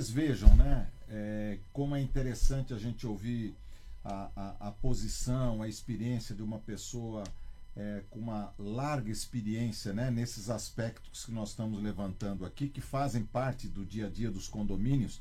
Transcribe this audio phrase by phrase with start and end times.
[0.00, 0.88] vocês vejam, né?
[1.10, 3.54] É, como é interessante a gente ouvir
[4.02, 7.22] a, a, a posição, a experiência de uma pessoa
[7.76, 13.24] é, com uma larga experiência né, nesses aspectos que nós estamos levantando aqui, que fazem
[13.24, 15.20] parte do dia a dia dos condomínios,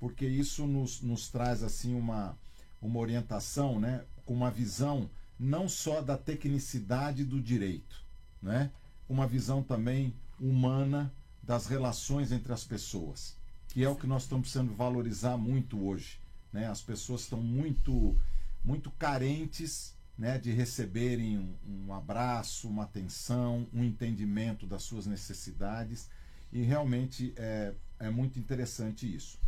[0.00, 2.36] porque isso nos, nos traz assim uma,
[2.82, 5.08] uma orientação, né, com uma visão
[5.38, 8.02] não só da tecnicidade do direito,
[8.42, 8.72] né,
[9.08, 11.12] uma visão também humana
[11.42, 13.36] das relações entre as pessoas,
[13.76, 16.18] que é o que nós estamos precisando valorizar muito hoje.
[16.50, 16.66] Né?
[16.66, 18.18] As pessoas estão muito,
[18.64, 26.08] muito carentes né, de receberem um, um, abraço, uma atenção, um entendimento das suas necessidades
[26.50, 29.38] e realmente é, é muito interessante isso.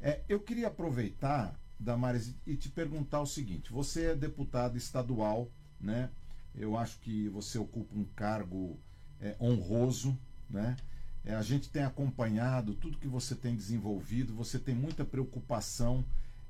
[0.00, 6.08] É, eu queria aproveitar, Damares, e te perguntar o seguinte: você é deputado estadual, né?
[6.54, 8.80] Eu acho que você ocupa um cargo
[9.20, 10.78] é, honroso, né?
[11.26, 16.04] É, a gente tem acompanhado tudo que você tem desenvolvido, você tem muita preocupação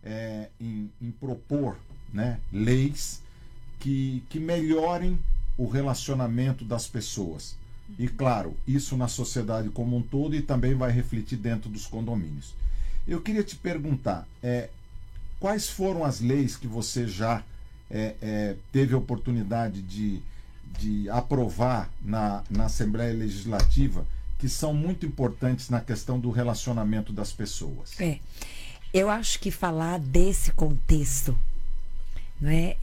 [0.04, 1.78] é, em, em, propor
[2.12, 3.22] né, leis
[3.80, 5.18] que, que melhorem
[5.56, 7.56] o relacionamento das pessoas.
[7.98, 12.54] E, claro, isso na sociedade como um todo e também vai refletir dentro dos condomínios.
[13.08, 14.68] Eu queria te perguntar: é,
[15.40, 17.42] quais foram as leis que você já
[17.90, 20.20] é, é, teve a oportunidade de,
[20.78, 24.04] de aprovar na, na Assembleia Legislativa
[24.38, 27.98] que são muito importantes na questão do relacionamento das pessoas?
[28.00, 28.18] É.
[28.92, 31.38] Eu acho que falar desse contexto,
[32.40, 32.76] não é,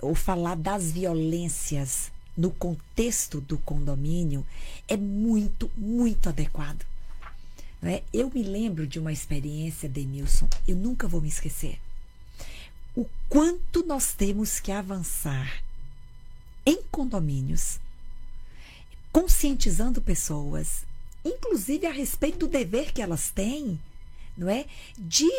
[0.00, 4.46] ou falar das violências no contexto do condomínio
[4.88, 6.84] é muito, muito adequado.
[7.80, 8.02] Não é?
[8.12, 11.78] Eu me lembro de uma experiência, Denilson, eu nunca vou me esquecer.
[12.94, 15.62] O quanto nós temos que avançar
[16.64, 17.80] em condomínios,
[19.12, 20.84] conscientizando pessoas,
[21.24, 23.78] inclusive a respeito do dever que elas têm,
[24.36, 24.64] não é?
[24.96, 25.30] De,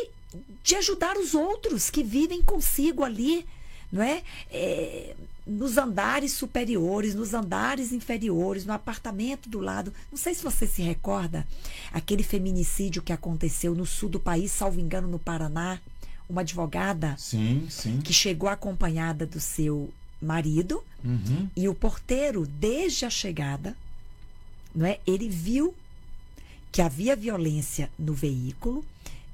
[0.63, 3.45] de ajudar os outros que vivem consigo ali
[3.91, 4.23] não é?
[4.49, 5.15] é?
[5.45, 9.93] nos andares superiores, nos andares inferiores, no apartamento do lado.
[10.11, 11.45] Não sei se você se recorda
[11.91, 15.79] aquele feminicídio que aconteceu no sul do país, salvo engano, no Paraná.
[16.27, 17.99] Uma advogada sim, sim.
[17.99, 19.91] que chegou acompanhada do seu
[20.23, 21.49] marido uhum.
[21.55, 23.75] e o porteiro, desde a chegada,
[24.73, 24.99] não é?
[25.05, 25.75] ele viu
[26.71, 28.83] que havia violência no veículo.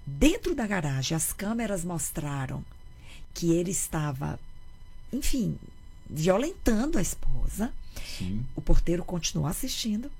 [0.05, 2.65] Dentro da garagem, as câmeras mostraram
[3.33, 4.39] que ele estava
[5.11, 5.57] enfim,
[6.09, 7.73] violentando a esposa.
[8.17, 8.45] Sim.
[8.55, 10.11] O porteiro continuou assistindo,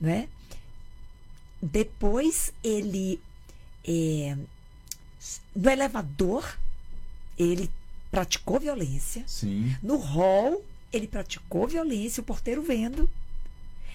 [0.00, 0.28] né?
[1.60, 3.20] Depois ele
[3.86, 4.36] é,
[5.54, 6.58] no elevador
[7.38, 7.70] ele
[8.14, 9.24] praticou violência.
[9.26, 9.76] Sim.
[9.82, 13.10] No hall ele praticou violência, o porteiro vendo.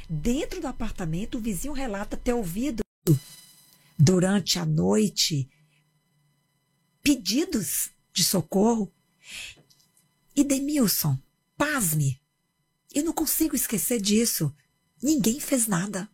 [0.09, 2.83] Dentro do apartamento, o vizinho relata ter ouvido
[3.97, 5.49] durante a noite
[7.01, 8.91] pedidos de socorro
[10.35, 11.17] e Demilson,
[11.55, 12.19] pasme,
[12.93, 14.53] eu não consigo esquecer disso.
[15.01, 16.09] Ninguém fez nada.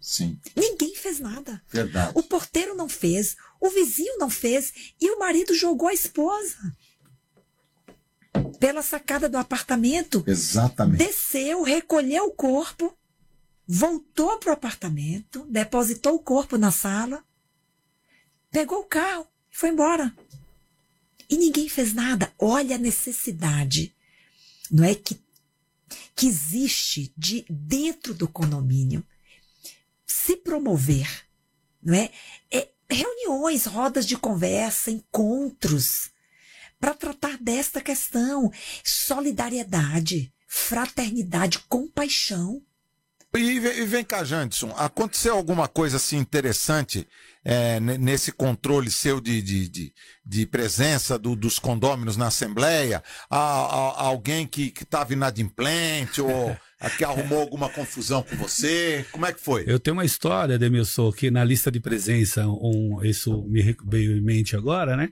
[0.00, 0.40] Sim.
[0.56, 1.62] Ninguém fez nada.
[1.68, 2.12] Verdade.
[2.16, 6.76] O porteiro não fez, o vizinho não fez e o marido jogou a esposa
[8.58, 10.24] pela sacada do apartamento.
[10.26, 10.98] Exatamente.
[10.98, 12.96] Desceu, recolheu o corpo,
[13.66, 17.24] voltou para o apartamento, depositou o corpo na sala,
[18.50, 20.14] pegou o carro e foi embora.
[21.28, 22.32] E ninguém fez nada.
[22.38, 23.94] Olha a necessidade,
[24.70, 25.22] não é que
[26.16, 29.04] que existe de dentro do condomínio
[30.06, 31.26] se promover,
[31.82, 32.10] não é?
[32.50, 36.10] é reuniões, rodas de conversa, encontros
[36.84, 38.52] para tratar desta questão,
[38.84, 42.60] solidariedade, fraternidade, compaixão.
[43.34, 47.08] E, e vem cá, Janderson, aconteceu alguma coisa assim interessante
[47.42, 49.94] é, nesse controle seu de, de, de,
[50.26, 53.02] de presença do, dos condôminos na Assembleia?
[53.30, 56.54] A, a, alguém que estava inadimplente ou
[56.98, 59.06] que arrumou alguma confusão com você?
[59.10, 59.64] Como é que foi?
[59.66, 64.20] Eu tenho uma história, Demilson, que na lista de presença, um, isso me veio em
[64.20, 65.08] mente agora, né?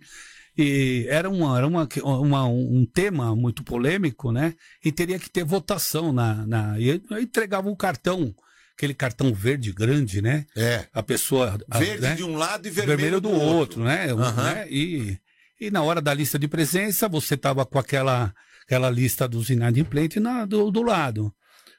[0.57, 4.55] E era, uma, era uma, uma, um tema muito polêmico, né?
[4.85, 6.47] E teria que ter votação na.
[6.47, 8.35] na e eu entregava o um cartão
[8.77, 10.45] aquele cartão verde grande, né?
[10.57, 10.87] É.
[10.93, 11.59] A pessoa.
[11.69, 12.15] Verde né?
[12.15, 14.13] de um lado e vermelho, vermelho do, do outro, outro né?
[14.13, 14.33] Uhum.
[14.33, 14.67] né?
[14.69, 15.19] E,
[15.61, 18.35] e na hora da lista de presença, você tava com aquela,
[18.65, 21.33] aquela lista dos inadimplentes na, do, do lado.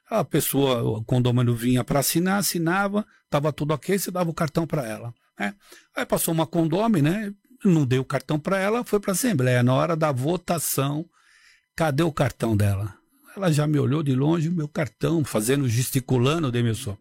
[0.10, 4.66] A pessoa, o condomínio vinha para assinar, assinava, tava tudo ok, você dava o cartão
[4.66, 5.14] para ela.
[5.40, 5.54] Né?
[5.96, 7.34] Aí passou uma condome, né?
[7.64, 9.64] Não deu o cartão para ela, foi para a Assembleia.
[9.64, 11.06] Na hora da votação,
[11.76, 12.94] cadê o cartão dela?
[13.36, 16.96] Ela já me olhou de longe, meu cartão, fazendo, gesticulando, Demilson.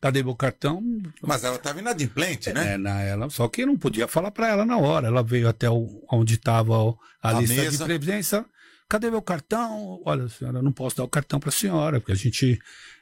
[0.00, 0.82] cadê meu cartão?
[1.22, 2.74] Mas ela estava inadimplente, né?
[2.74, 5.06] É, na, ela, só que não podia falar para ela na hora.
[5.06, 6.76] Ela veio até o, onde estava
[7.22, 7.78] a, A lista mesa.
[7.78, 8.44] de previdência.
[8.88, 10.02] Cadê meu cartão?
[10.04, 12.58] Olha, senhora, eu não posso dar o cartão para a senhora, porque a gente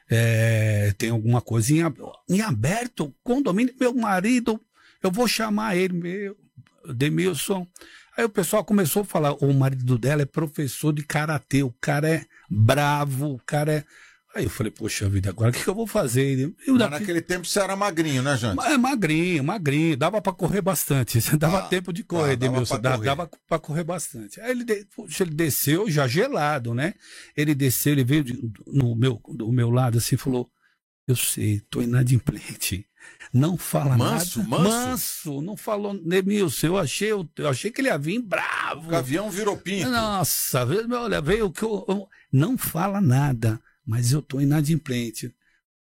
[0.09, 1.81] é, tem alguma coisa em,
[2.31, 3.13] em aberto.
[3.25, 4.61] Condomínio, meu marido,
[5.03, 6.37] eu vou chamar ele, meu,
[6.95, 7.67] Demilson.
[8.17, 12.09] Aí o pessoal começou a falar: o marido dela é professor de karatê, o cara
[12.09, 13.85] é bravo, o cara é.
[14.35, 16.51] Aí eu falei, poxa vida, agora o que, que eu vou fazer?
[16.67, 18.65] Eu, daqui- naquele tempo você era magrinho, né, Jante?
[18.67, 21.19] é magrinho, magrinho, dava pra correr bastante.
[21.39, 24.41] Dava Ah, tempo de correr, dava Demilson, dava pra correr bastante.
[24.41, 26.95] Aí ele, de- puxa, ele desceu já gelado, né?
[27.37, 30.49] Ele desceu, ele veio de- no meu, do meu lado assim e falou:
[31.07, 32.87] Eu sei, tô inadimplente.
[33.33, 34.51] Não fala Manso, nada.
[34.51, 34.71] manso?
[34.71, 36.67] Manso, não falou, Demilson.
[36.69, 38.87] Eu achei, eu, achei que ele ia vir bravo.
[38.87, 39.91] O gavião virou pinto.
[39.91, 45.35] Nossa, olha, veio que eu, eu- não fala nada, mas eu tô inadimplente.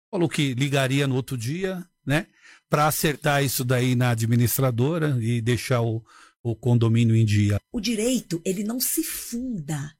[0.09, 2.27] Falou que ligaria no outro dia, né,
[2.69, 6.03] para acertar isso daí na administradora e deixar o,
[6.41, 7.59] o condomínio em dia.
[7.71, 9.93] O direito, ele não se funda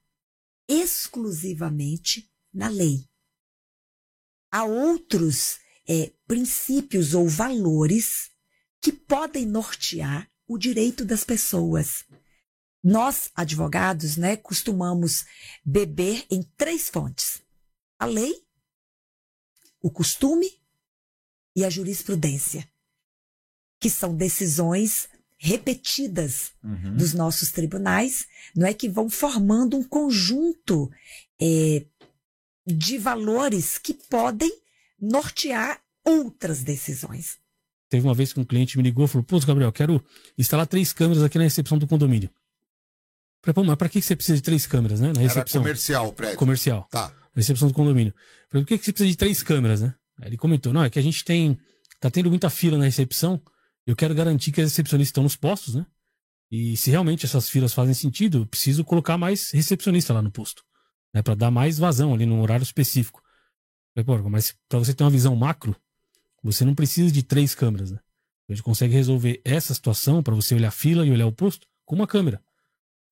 [0.68, 3.06] exclusivamente na lei.
[4.52, 8.30] Há outros eh, princípios ou valores
[8.82, 12.04] que podem nortear o direito das pessoas.
[12.84, 15.24] Nós, advogados, né, costumamos
[15.64, 17.42] beber em três fontes:
[17.98, 18.34] a lei,
[19.82, 20.52] o costume
[21.56, 22.68] e a jurisprudência,
[23.80, 25.08] que são decisões
[25.38, 26.98] repetidas Uhum.
[26.98, 30.92] dos nossos tribunais, não é que vão formando um conjunto
[31.40, 31.86] eh,
[32.66, 34.52] de valores que podem
[35.00, 37.38] nortear outras decisões.
[37.90, 40.04] Teve uma vez que um cliente me ligou e falou: Pô, Gabriel, eu quero
[40.38, 42.30] instalar três câmeras aqui na recepção do condomínio.
[43.44, 45.08] Falei, pô, mas pra que você precisa de três câmeras, né?
[45.08, 46.38] Na Era recepção comercial o prédio.
[46.38, 46.88] comercial.
[46.92, 47.12] Tá.
[47.36, 48.14] recepção do condomínio.
[48.50, 49.96] Falei, por que, que você precisa de três câmeras, né?
[50.20, 51.58] Aí ele comentou, não, é que a gente tem.
[52.00, 53.42] tá tendo muita fila na recepção.
[53.86, 55.86] Eu quero garantir que as recepcionistas estão nos postos, né?
[56.52, 60.64] E se realmente essas filas fazem sentido, eu preciso colocar mais recepcionista lá no posto.
[61.14, 61.22] Né?
[61.22, 63.22] Pra dar mais vazão ali no horário específico.
[63.96, 65.76] Falei, mas pra você ter uma visão macro,
[66.42, 68.00] você não precisa de três câmeras, né?
[68.50, 71.68] A gente consegue resolver essa situação para você olhar a fila e olhar o posto
[71.86, 72.42] com uma câmera.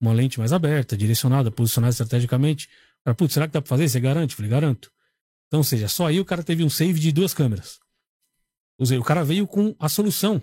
[0.01, 2.69] Uma lente mais aberta, direcionada, posicionada estrategicamente.
[3.03, 3.87] Cara, putz, será que dá pra fazer?
[3.87, 4.35] Você garante?
[4.35, 4.91] Falei, garanto.
[5.47, 7.79] Então, ou seja, só aí o cara teve um save de duas câmeras.
[8.77, 10.41] Ou seja, o cara veio com a solução.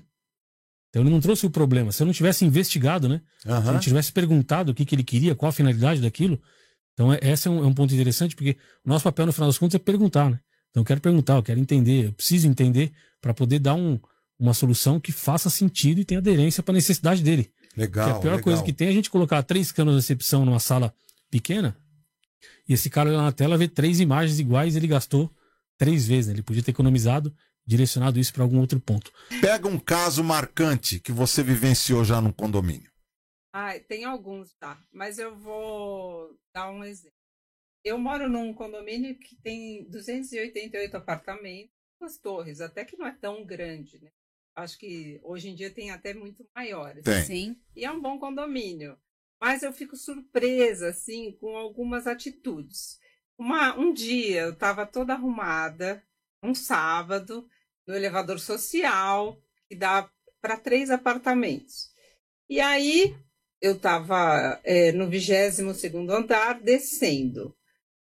[0.91, 1.93] Então ele não trouxe o problema.
[1.93, 3.21] Se eu não tivesse investigado, né?
[3.39, 3.67] Se Aham.
[3.67, 6.41] eu não tivesse perguntado o que, que ele queria, qual a finalidade daquilo.
[6.97, 9.49] Então, é, esse é um, é um ponto interessante, porque o nosso papel, no final
[9.49, 10.41] das contas, é perguntar, né?
[10.71, 12.91] Então, eu quero perguntar, eu quero entender, eu preciso entender
[13.21, 14.01] para poder dar um,
[14.39, 17.51] uma solução que faça sentido e tenha aderência para a necessidade dele.
[17.77, 18.07] Legal.
[18.07, 18.45] Porque a pior legal.
[18.45, 20.93] coisa que tem é a gente colocar três câmeras de recepção numa sala
[21.31, 21.77] pequena
[22.69, 25.31] e esse cara olha na tela vê três imagens iguais e ele gastou
[25.79, 26.27] três vezes.
[26.27, 26.35] Né?
[26.35, 27.35] Ele podia ter economizado,
[27.67, 29.11] direcionado isso para algum outro ponto.
[29.41, 32.91] Pega um caso marcante que você vivenciou já num condomínio.
[33.59, 34.79] Ai, tem alguns, tá?
[34.93, 37.17] Mas eu vou dar um exemplo.
[37.83, 43.47] Eu moro num condomínio que tem 288 apartamentos, duas torres, até que não é tão
[43.47, 44.11] grande, né?
[44.55, 47.03] Acho que hoje em dia tem até muito maiores.
[47.03, 47.25] Tem.
[47.25, 47.57] Sim.
[47.75, 48.95] E é um bom condomínio.
[49.41, 52.99] Mas eu fico surpresa, assim, com algumas atitudes.
[53.39, 56.05] Uma, um dia eu estava toda arrumada,
[56.43, 57.49] um sábado,
[57.87, 61.91] no elevador social, que dá para três apartamentos.
[62.51, 63.17] E aí
[63.61, 64.61] eu estava
[64.95, 65.59] no 22
[66.11, 67.55] andar, descendo.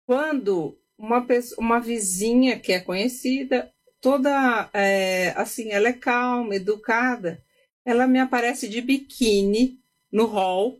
[0.05, 7.43] Quando uma, pessoa, uma vizinha que é conhecida, toda é, assim, ela é calma, educada,
[7.85, 9.79] ela me aparece de biquíni
[10.11, 10.79] no hall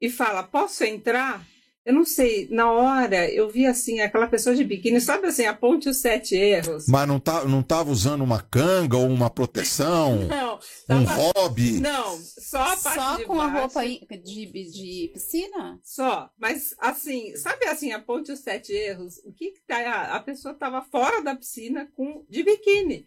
[0.00, 1.46] e fala: Posso entrar?
[1.88, 5.88] Eu não sei, na hora eu vi assim, aquela pessoa de biquíni, sabe assim, aponte
[5.88, 6.86] os sete erros.
[6.86, 10.18] Mas não, tá, não tava usando uma canga ou uma proteção?
[10.28, 11.80] Não, um tava- hobby?
[11.80, 13.60] não, só a parte Só de com a baixo.
[13.60, 15.80] roupa aí de, de piscina?
[15.82, 19.16] Só, mas assim, sabe assim, aponte os sete erros?
[19.24, 19.78] O que que tá?
[19.78, 23.06] A, a pessoa estava fora da piscina com de biquíni.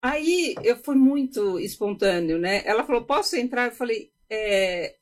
[0.00, 2.62] Aí eu fui muito espontâneo, né?
[2.64, 3.66] Ela falou: posso entrar?
[3.66, 4.94] Eu falei, é,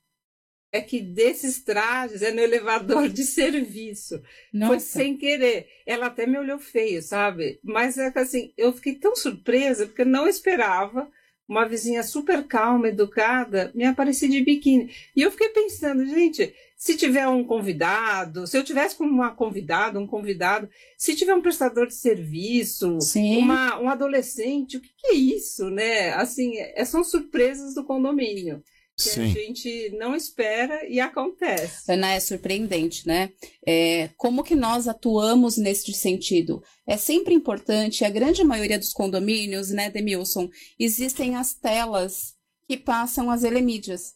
[0.72, 4.20] é que desses trajes é no elevador de serviço.
[4.50, 4.80] Foi Nossa.
[4.80, 5.68] sem querer.
[5.84, 7.58] Ela até me olhou feio, sabe?
[7.62, 11.10] Mas é que assim, eu fiquei tão surpresa porque eu não esperava
[11.48, 14.94] uma vizinha super calma, educada, me aparecer de biquíni.
[15.16, 19.98] E eu fiquei pensando, gente, se tiver um convidado, se eu tivesse com uma convidada,
[19.98, 23.38] um convidado, se tiver um prestador de serviço, Sim.
[23.38, 26.10] uma, um adolescente, o que, que é isso, né?
[26.10, 28.62] Assim, é, são surpresas do condomínio.
[29.02, 29.33] Que a Sim.
[29.33, 31.90] gente não espera e acontece.
[31.90, 33.30] Ana, é surpreendente, né?
[33.66, 36.62] É, como que nós atuamos nesse sentido?
[36.87, 42.35] É sempre importante, a grande maioria dos condomínios, né, Demilson, existem as telas
[42.69, 44.14] que passam as elemídias,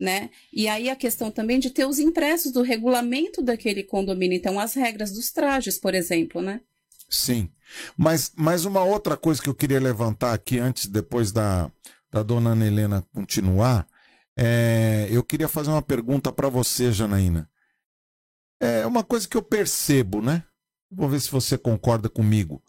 [0.00, 0.30] né?
[0.52, 4.74] E aí a questão também de ter os impressos do regulamento daquele condomínio, então as
[4.74, 6.60] regras dos trajes, por exemplo, né?
[7.08, 7.50] Sim.
[7.96, 11.70] Mas, mas uma outra coisa que eu queria levantar aqui antes, depois da,
[12.10, 13.86] da dona Ana Helena continuar,
[14.36, 17.48] é, eu queria fazer uma pergunta para você, Janaína.
[18.60, 20.44] É uma coisa que eu percebo, né?
[20.90, 22.62] Vou ver se você concorda comigo.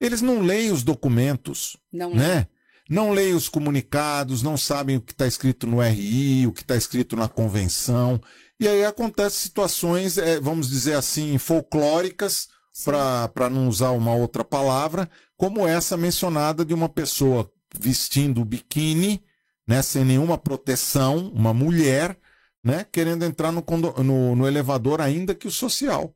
[0.00, 2.46] Eles não leem os documentos, Não né?
[2.88, 6.76] Não leem os comunicados, não sabem o que está escrito no RI, o que está
[6.76, 8.20] escrito na convenção.
[8.60, 12.48] E aí acontecem situações, é, vamos dizer assim, folclóricas,
[12.84, 19.22] para não usar uma outra palavra, como essa mencionada de uma pessoa vestindo biquíni,
[19.66, 22.18] né, sem nenhuma proteção, uma mulher,
[22.62, 23.64] né, querendo entrar no,
[24.04, 26.14] no, no elevador, ainda que o social.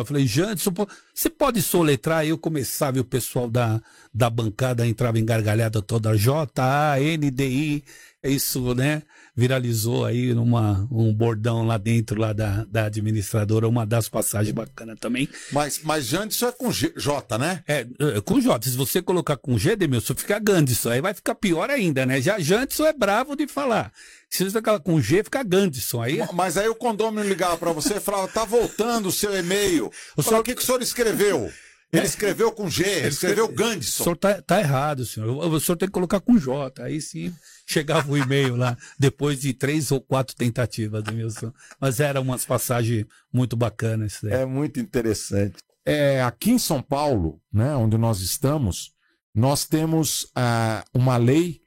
[0.00, 0.72] Eu falei, Jandson,
[1.14, 2.18] você pode soletrar?
[2.18, 3.80] Aí eu começava e o pessoal da,
[4.12, 7.84] da bancada entrava em gargalhada toda, J-A-N-D-I,
[8.15, 9.02] é isso, né?
[9.38, 14.98] Viralizou aí numa, um bordão lá dentro lá da, da administradora, uma das passagens bacanas
[14.98, 15.28] também.
[15.52, 17.62] Mas, mas Janson é com G- J, né?
[17.68, 18.70] É, é, com J.
[18.70, 20.88] Se você colocar com G, Demilson, fica Gandson.
[20.90, 22.18] Aí vai ficar pior ainda, né?
[22.20, 23.92] Já Jandson é bravo de falar.
[24.30, 26.00] Se você colocar com G, fica Gandson.
[26.02, 29.36] Aí Ma- Mas aí o condomínio ligava para você e falava: tá voltando o seu
[29.38, 29.90] e-mail.
[30.16, 30.40] O, senhor...
[30.40, 31.52] o que, que o senhor escreveu?
[31.92, 34.02] Ele escreveu com G, ele escreveu o Gandson.
[34.04, 35.28] senhor tá, tá errado, senhor.
[35.28, 36.82] O, o senhor tem que colocar com J.
[36.82, 37.32] Aí sim
[37.66, 41.52] chegava o e-mail lá, depois de três ou quatro tentativas, Demilson.
[41.80, 44.14] Mas eram umas passagens muito bacanas.
[44.14, 44.40] Isso daí.
[44.40, 45.56] É muito interessante.
[45.84, 48.92] É, aqui em São Paulo, né, onde nós estamos,
[49.34, 51.60] nós temos ah, uma lei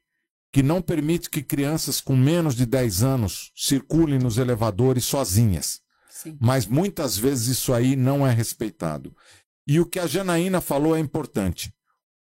[0.51, 5.79] que não permite que crianças com menos de 10 anos circulem nos elevadores sozinhas.
[6.09, 6.37] Sim.
[6.41, 9.15] Mas muitas vezes isso aí não é respeitado.
[9.67, 11.71] E o que a Janaína falou é importante.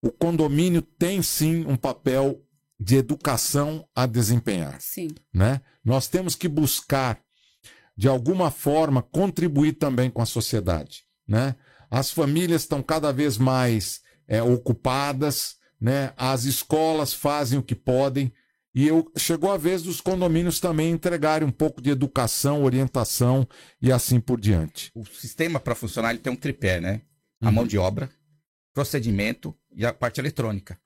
[0.02, 2.40] O condomínio tem sim um papel
[2.80, 5.08] de educação a desempenhar Sim.
[5.32, 5.60] né?
[5.84, 7.20] Nós temos que buscar,
[7.94, 11.54] de alguma forma, contribuir também com a sociedade, né?
[11.90, 16.14] As famílias estão cada vez mais é, ocupadas, né?
[16.16, 18.32] As escolas fazem o que podem
[18.74, 23.46] e eu, chegou a vez dos condomínios também entregarem um pouco de educação, orientação
[23.82, 24.92] e assim por diante.
[24.94, 27.02] o sistema para funcionar ele tem um tripé, né?
[27.42, 28.10] A mão de obra,
[28.74, 30.78] procedimento e a parte eletrônica.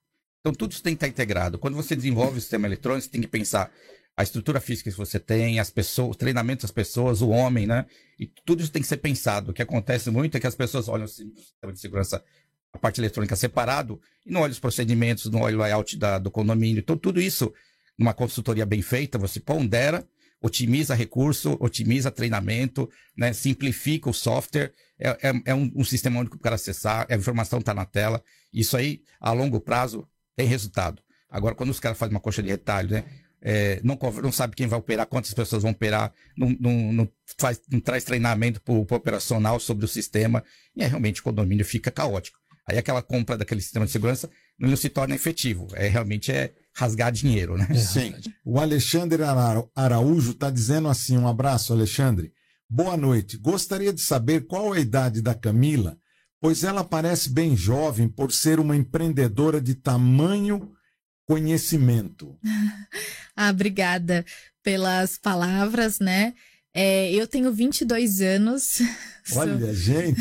[0.45, 1.59] Então tudo isso tem que estar integrado.
[1.59, 3.73] Quando você desenvolve o sistema eletrônico, você tem que pensar
[4.15, 7.87] a estrutura física que você tem, as pessoas, o treinamento das pessoas, o homem, né?
[8.21, 9.51] E tudo isso tem que ser pensado.
[9.51, 12.23] O que acontece muito é que as pessoas olham o sistema de segurança,
[12.75, 16.31] a parte eletrônica separado, e não olham os procedimentos, não olham o layout da- do
[16.31, 16.81] condomínio.
[16.81, 17.51] Então tudo isso,
[17.99, 20.07] numa consultoria bem feita, você pondera,
[20.43, 22.87] otimiza recurso, otimiza treinamento,
[23.17, 23.33] né?
[23.33, 24.73] simplifica o software.
[24.99, 28.23] É, é- é um, um sistema único para acessar, a informação está na tela.
[28.53, 31.03] Isso aí, a longo prazo, tem resultado.
[31.31, 33.05] Agora, quando os caras fazem uma coxa de retalho, né?
[33.45, 37.61] é, não, não sabe quem vai operar, quantas pessoas vão operar, não, não, não faz,
[37.71, 40.43] não traz treinamento para o operacional sobre o sistema,
[40.75, 42.39] e aí realmente o condomínio fica caótico.
[42.67, 45.69] Aí aquela compra daquele sistema de segurança não se torna efetivo.
[45.75, 47.69] É realmente é rasgar dinheiro, né?
[47.75, 48.15] Sim.
[48.43, 52.33] O Alexandre Ara- Araújo está dizendo assim: um abraço, Alexandre.
[52.69, 53.37] Boa noite.
[53.37, 55.99] Gostaria de saber qual a idade da Camila,
[56.45, 60.71] pois ela parece bem jovem por ser uma empreendedora de tamanho
[61.27, 62.39] conhecimento.
[63.37, 64.25] Ah, obrigada
[64.63, 66.35] pelas palavras, né?
[66.73, 68.81] É, eu tenho 22 anos,
[69.33, 70.21] Olha, gente,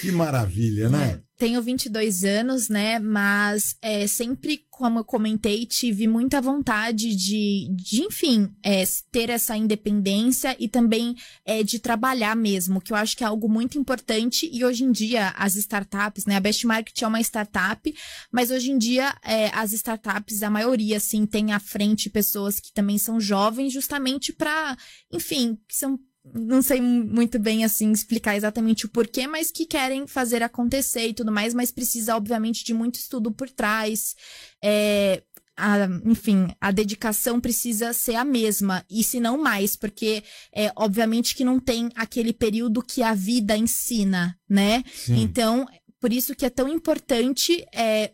[0.00, 1.20] que maravilha, né?
[1.38, 2.98] Tenho 22 anos, né?
[2.98, 9.56] Mas é, sempre, como eu comentei, tive muita vontade de, de enfim, é, ter essa
[9.56, 14.48] independência e também é, de trabalhar mesmo, que eu acho que é algo muito importante.
[14.52, 16.36] E hoje em dia, as startups, né?
[16.36, 17.94] A Best Market é uma startup,
[18.30, 22.72] mas hoje em dia, é, as startups, a maioria, assim, tem à frente pessoas que
[22.72, 24.76] também são jovens, justamente para,
[25.12, 30.06] enfim, que são não sei muito bem assim explicar exatamente o porquê, mas que querem
[30.06, 34.14] fazer acontecer e tudo mais, mas precisa, obviamente, de muito estudo por trás.
[34.62, 35.22] É,
[35.56, 40.22] a, enfim, a dedicação precisa ser a mesma, e se não mais, porque
[40.54, 44.82] é obviamente que não tem aquele período que a vida ensina, né?
[44.94, 45.20] Sim.
[45.20, 45.66] Então,
[46.00, 48.12] por isso que é tão importante é,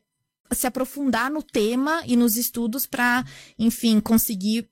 [0.52, 3.24] se aprofundar no tema e nos estudos para,
[3.58, 4.68] enfim, conseguir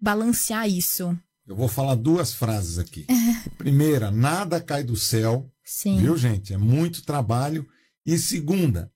[0.00, 1.16] balancear isso.
[1.50, 3.04] Eu vou falar duas frases aqui.
[3.58, 5.98] Primeira, nada cai do céu, Sim.
[5.98, 6.54] viu, gente?
[6.54, 7.66] É muito trabalho.
[8.06, 8.88] E segunda,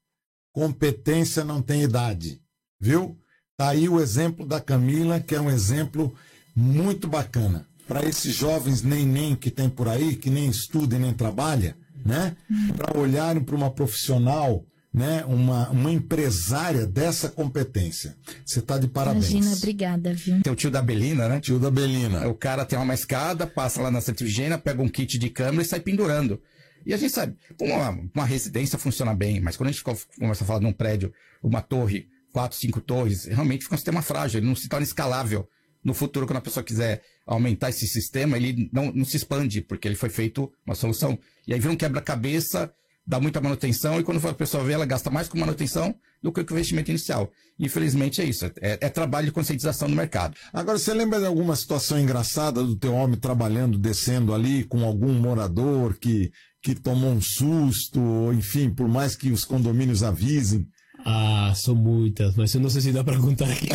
[0.53, 2.41] competência não tem idade,
[2.79, 3.19] viu?
[3.57, 6.15] Tá aí o exemplo da Camila, que é um exemplo
[6.55, 7.67] muito bacana.
[7.89, 12.37] Para esses jovens nem-nem que tem por aí, que nem estuda e nem trabalha, né?
[12.77, 15.25] Para olharem para uma profissional, né?
[15.27, 18.17] Uma, uma empresária dessa competência.
[18.47, 19.29] Você tá de parabéns.
[19.31, 20.41] Imagina, obrigada, viu?
[20.41, 21.41] Tem o tio da Belina, né?
[21.41, 22.29] Tio da Belina.
[22.29, 25.67] O cara tem uma escada, passa lá na centrigena, pega um kit de câmera e
[25.67, 26.41] sai pendurando.
[26.87, 30.45] E a gente sabe, uma, uma residência funciona bem, mas quando a gente co- começa
[30.45, 34.39] a falar de um prédio, uma torre, quatro, cinco torres, realmente fica um sistema frágil,
[34.39, 35.49] ele não se torna escalável.
[35.83, 39.89] No futuro, quando a pessoa quiser aumentar esse sistema, ele não, não se expande, porque
[39.89, 41.19] ele foi feito uma solução.
[41.47, 42.71] E aí vira um quebra-cabeça,
[43.07, 46.43] dá muita manutenção, e quando a pessoa vê, ela gasta mais com manutenção do que
[46.43, 47.31] com o investimento inicial.
[47.59, 50.37] Infelizmente é isso, é, é trabalho de conscientização no mercado.
[50.53, 55.13] Agora, você lembra de alguma situação engraçada do teu homem trabalhando, descendo ali com algum
[55.13, 56.33] morador que,
[56.63, 60.67] que tomou um susto, ou enfim, por mais que os condomínios avisem?
[61.07, 63.69] Ah, são muitas, mas eu não sei se dá para contar aqui.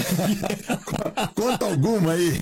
[1.36, 2.42] Conta alguma aí.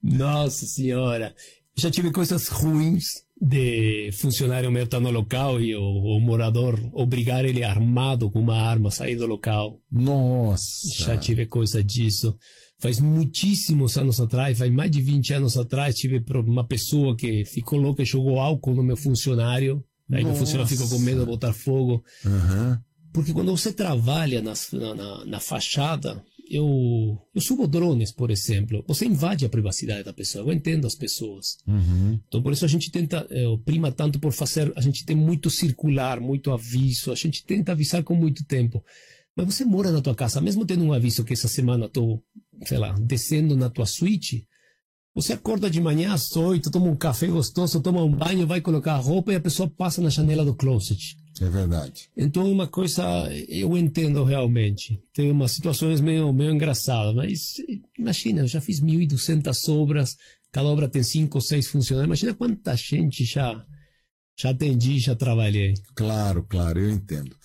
[0.00, 1.34] Nossa senhora.
[1.74, 7.44] Já tive coisas ruins de funcionário meu estar no local e o, o morador obrigar
[7.44, 9.80] ele armado com uma arma a sair do local.
[9.90, 10.88] Nossa.
[11.04, 12.36] Já tive coisa disso.
[12.80, 17.78] Faz muitíssimos anos atrás, faz mais de 20 anos atrás, tive uma pessoa que ficou
[17.78, 19.84] louca e jogou álcool no meu funcionário.
[20.12, 22.02] Aí meu funcionário ficou com medo de botar fogo.
[22.24, 22.80] Aham.
[23.12, 28.84] Porque quando você trabalha nas- na, na, na fachada, eu, eu subo drones, por exemplo.
[28.86, 30.44] Você invade a privacidade da pessoa.
[30.44, 31.58] Eu entendo as pessoas.
[31.66, 32.18] Uhum.
[32.26, 35.50] Então, por isso a gente tenta, eh, prima tanto por fazer, a gente tem muito
[35.50, 38.82] circular, muito aviso, a gente tenta avisar com muito tempo.
[39.36, 42.22] Mas você mora na tua casa, mesmo tendo um aviso que essa semana estou,
[42.64, 44.46] sei lá, descendo na tua suíte,
[45.14, 48.94] você acorda de manhã às oito, toma um café gostoso, toma um banho, vai colocar
[48.94, 51.16] a roupa e a pessoa passa na janela do closet.
[51.40, 52.08] É verdade.
[52.16, 53.04] Então, uma coisa
[53.48, 55.00] eu entendo realmente.
[55.12, 57.54] Tem umas situações meio, meio engraçadas, mas
[57.98, 60.16] imagina, eu já fiz 1.200 obras,
[60.50, 62.08] cada obra tem cinco ou seis funcionários.
[62.08, 63.64] Imagina quanta gente já,
[64.36, 65.74] já atendi, já trabalhei.
[65.94, 67.36] Claro, claro, eu entendo.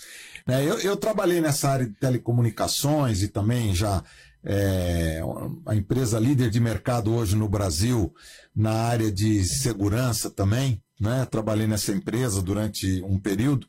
[0.48, 4.04] É, eu, eu trabalhei nessa área de telecomunicações e também já
[4.44, 5.22] é,
[5.66, 8.14] a empresa líder de mercado hoje no Brasil
[8.54, 11.26] na área de segurança também, né?
[11.30, 13.68] Trabalhei nessa empresa durante um período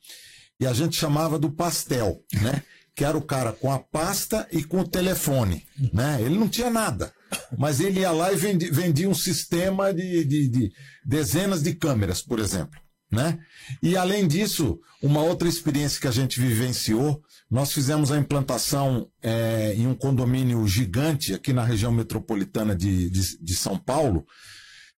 [0.60, 2.62] e a gente chamava do pastel, né?
[2.96, 6.18] Que era o cara com a pasta e com o telefone, né?
[6.22, 7.12] Ele não tinha nada,
[7.58, 10.72] mas ele ia lá e vendi- vendia um sistema de, de- de
[11.04, 12.80] dezenas de câmeras, por exemplo
[13.12, 13.38] né?
[13.80, 19.72] E além disso, uma outra experiência que a gente vivenciou, nós fizemos a implantação eh,
[19.76, 24.24] em um condomínio gigante aqui na região metropolitana de, de, de São Paulo,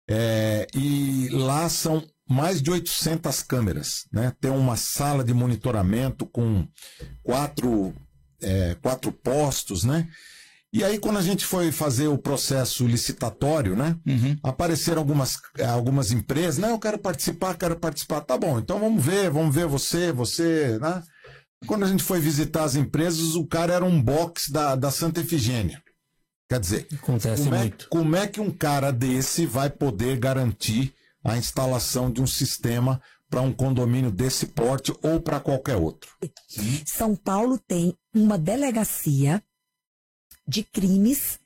[0.09, 4.33] eh, e lá são mais de 800 câmeras, né?
[4.41, 6.67] Tem uma sala de monitoramento com
[7.23, 7.95] quatro,
[8.43, 10.09] eh, quatro postos, né?
[10.73, 13.97] E aí, quando a gente foi fazer o processo licitatório, né?
[14.07, 14.37] Uhum.
[14.43, 18.23] apareceram algumas, eh, algumas empresas, não, eu quero participar, quero participar.
[18.23, 21.03] Tá bom, então vamos ver, vamos ver você, você, né?
[21.67, 25.21] Quando a gente foi visitar as empresas, o cara era um box da, da Santa
[25.21, 25.81] Efigênia.
[26.49, 27.89] Quer dizer, Acontece como é, muito.
[27.89, 30.93] como é que um cara desse vai poder garantir
[31.25, 36.11] a instalação de um sistema para um condomínio desse porte ou para qualquer outro?
[36.87, 39.43] São Paulo tem uma delegacia
[40.47, 41.39] de crimes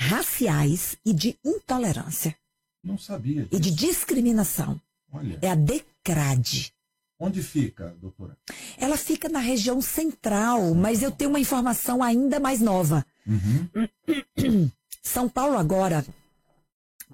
[0.00, 2.34] raciais e de intolerância
[2.82, 3.46] Não sabia.
[3.52, 4.80] e de discriminação.
[5.12, 6.72] Olha, É a DECRAD.
[7.20, 8.36] onde fica, doutora?
[8.78, 13.04] Ela fica na região central, mas eu tenho uma informação ainda mais nova.
[13.26, 14.70] Uhum.
[15.02, 16.04] São Paulo agora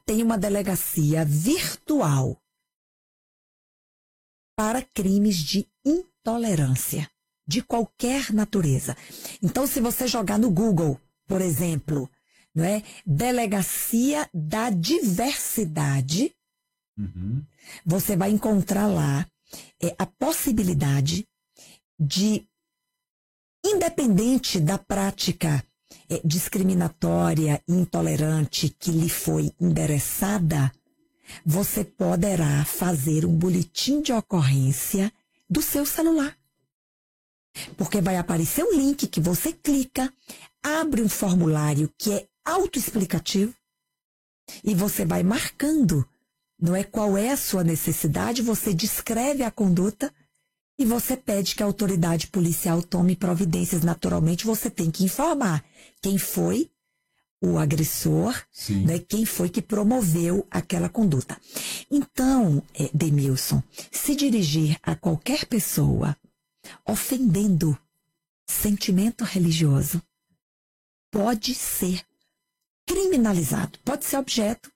[0.07, 2.41] tem uma delegacia virtual
[4.57, 7.11] para crimes de intolerância
[7.47, 8.97] de qualquer natureza.
[9.43, 12.11] Então, se você jogar no Google, por exemplo,
[12.55, 12.83] não é?
[13.05, 16.35] Delegacia da Diversidade,
[16.97, 17.45] Uhum.
[17.85, 19.29] você vai encontrar lá
[19.83, 21.27] é, a possibilidade
[21.99, 22.49] de,
[23.65, 25.65] independente da prática
[26.25, 30.73] discriminatória e intolerante que lhe foi endereçada,
[31.45, 35.13] você poderá fazer um boletim de ocorrência
[35.49, 36.37] do seu celular.
[37.77, 40.13] Porque vai aparecer um link que você clica,
[40.63, 43.55] abre um formulário que é autoexplicativo
[44.63, 46.07] e você vai marcando,
[46.61, 50.13] não é qual é a sua necessidade, você descreve a conduta
[50.79, 53.83] e você pede que a autoridade policial tome providências.
[53.83, 55.65] Naturalmente, você tem que informar
[56.03, 56.71] quem foi
[57.41, 58.85] o agressor, Sim.
[58.85, 61.39] né, quem foi que promoveu aquela conduta.
[61.91, 66.17] Então, eh, Demilson, se dirigir a qualquer pessoa
[66.87, 67.79] ofendendo
[68.47, 70.03] sentimento religioso
[71.11, 72.03] pode ser
[72.87, 74.71] criminalizado, pode ser objeto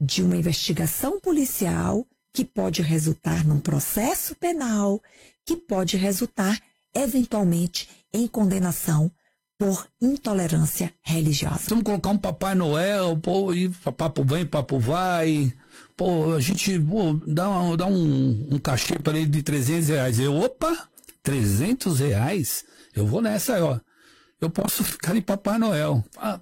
[0.00, 5.02] de uma investigação policial que pode resultar num processo penal,
[5.44, 6.58] que pode resultar
[6.94, 9.10] eventualmente em condenação
[9.58, 11.66] por intolerância religiosa.
[11.68, 15.52] Vamos colocar um Papai Noel, pô, e papo vem, papo vai.
[15.96, 20.18] Pô, a gente pô, dá, dá um, um cachê para ele de 300 reais.
[20.18, 20.88] Eu, opa,
[21.22, 22.64] 300 reais?
[22.94, 23.78] Eu vou nessa ó.
[24.40, 26.04] Eu posso ficar de Papai Noel.
[26.16, 26.40] Ah,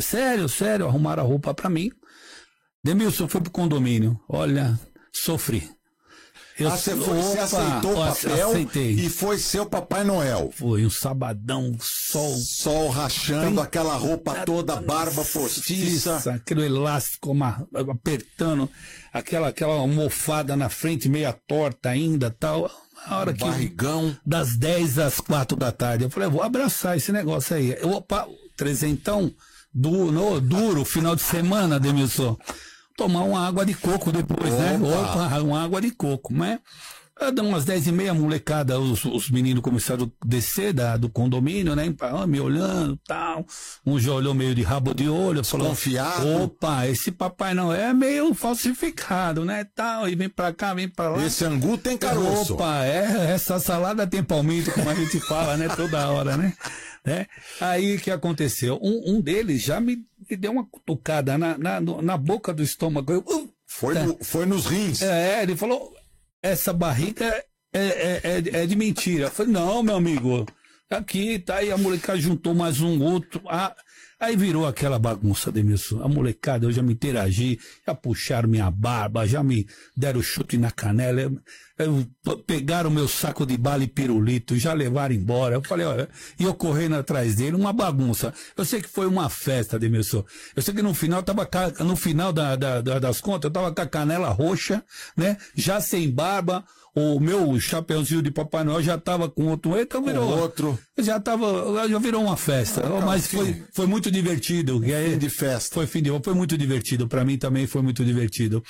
[0.00, 1.90] sério, sério, arrumaram a roupa para mim.
[2.84, 4.20] Demilson, foi pro condomínio.
[4.28, 4.78] Olha,
[5.12, 5.68] sofri.
[6.56, 8.92] Eu, você, Opa, aceitou o papel Aceitei.
[8.92, 10.52] e foi seu Papai Noel.
[10.54, 16.18] Foi um sabadão, sol Sol rachando, Tem- aquela roupa toda, barba postiça.
[16.18, 17.36] Isso, aquele elástico
[17.90, 18.70] apertando,
[19.12, 22.70] aquela, aquela almofada na frente, meia torta ainda tal.
[23.04, 23.40] A hora que.
[23.40, 24.16] barrigão.
[24.24, 26.04] Das 10 às 4 da tarde.
[26.04, 27.76] Eu falei, vou abraçar esse negócio aí.
[27.80, 29.34] Eu, opa, trezentão,
[29.74, 32.38] du, no, duro, final de semana, Demilson.
[32.96, 34.78] Tomar uma água de coco depois, né?
[34.80, 35.26] Opa.
[35.26, 36.60] Opa, uma água de coco, né?
[37.32, 41.74] Dá umas 10 e meia, molecada, os, os meninos começaram a descer da, do condomínio,
[41.76, 41.84] né?
[42.26, 43.46] Me olhando tal.
[43.86, 45.44] Um já olhou meio de rabo de olho.
[45.44, 46.42] Falou, Desconfiado.
[46.42, 49.64] Opa, esse Papai não é meio falsificado, né?
[49.76, 51.24] Tal, e vem pra cá, vem pra lá.
[51.24, 52.54] Esse angu tem caroço.
[52.54, 55.68] Opa, é, essa salada tem palmito, como a gente fala, né?
[55.68, 56.52] Toda hora, né?
[57.06, 57.26] né?
[57.60, 58.78] Aí o que aconteceu?
[58.82, 59.98] Um, um deles já me,
[60.28, 63.12] me deu uma cutucada na, na, na boca do estômago.
[63.12, 64.04] Eu, uh, Foi, Tá.
[64.04, 65.02] no- foi nos rins.
[65.02, 65.92] é, ele falou:
[66.42, 67.26] essa barriga
[67.72, 69.26] é, é, é, é de mentira.
[69.26, 70.46] Eu falei, não, meu amigo,
[70.90, 73.40] aqui, tá aí, a molecada juntou mais um outro.
[73.48, 73.74] Ah,
[74.18, 76.02] aí virou aquela bagunça, Demilson.
[76.02, 80.70] A molecada, eu já me interagi, já puxaram minha barba, já me deram chute na
[80.70, 81.40] canela, eu-
[81.78, 85.56] eu- pegaram meu saco de bala e pirulito, já levaram embora.
[85.56, 88.32] Eu falei, olha, e eu correndo atrás dele, uma bagunça.
[88.56, 90.24] Eu sei que foi uma festa, Demilson.
[90.54, 91.48] Eu sei que no final, tava
[91.80, 94.84] no final da, da- da- das contas, eu tava com a canela roxa,
[95.16, 95.36] né?
[95.54, 100.06] Já sem barba, o meu chapeuzinho de Papai Noel já tava com outro, então Com
[100.08, 100.78] virou, outro.
[100.98, 102.82] já tava, já virou uma festa.
[103.04, 104.80] mas fim- foi, foi muito divertido.
[104.84, 105.74] Aí- Fim de festa.
[105.74, 107.08] Foi fim de, foi muito divertido.
[107.08, 108.62] Pra mim também foi muito divertido.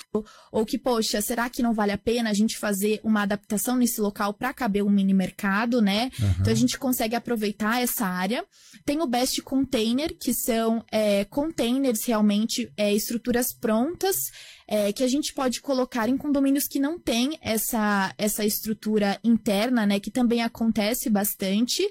[0.51, 4.01] Ou que, poxa, será que não vale a pena a gente fazer uma adaptação nesse
[4.01, 6.11] local para caber um mini mercado, né?
[6.41, 8.45] Então a gente consegue aproveitar essa área.
[8.87, 14.31] Tem o Best Container, que são é, containers realmente, é, estruturas prontas,
[14.67, 19.87] é, que a gente pode colocar em condomínios que não tem essa, essa estrutura interna,
[19.87, 20.01] né?
[20.01, 21.83] Que também acontece bastante.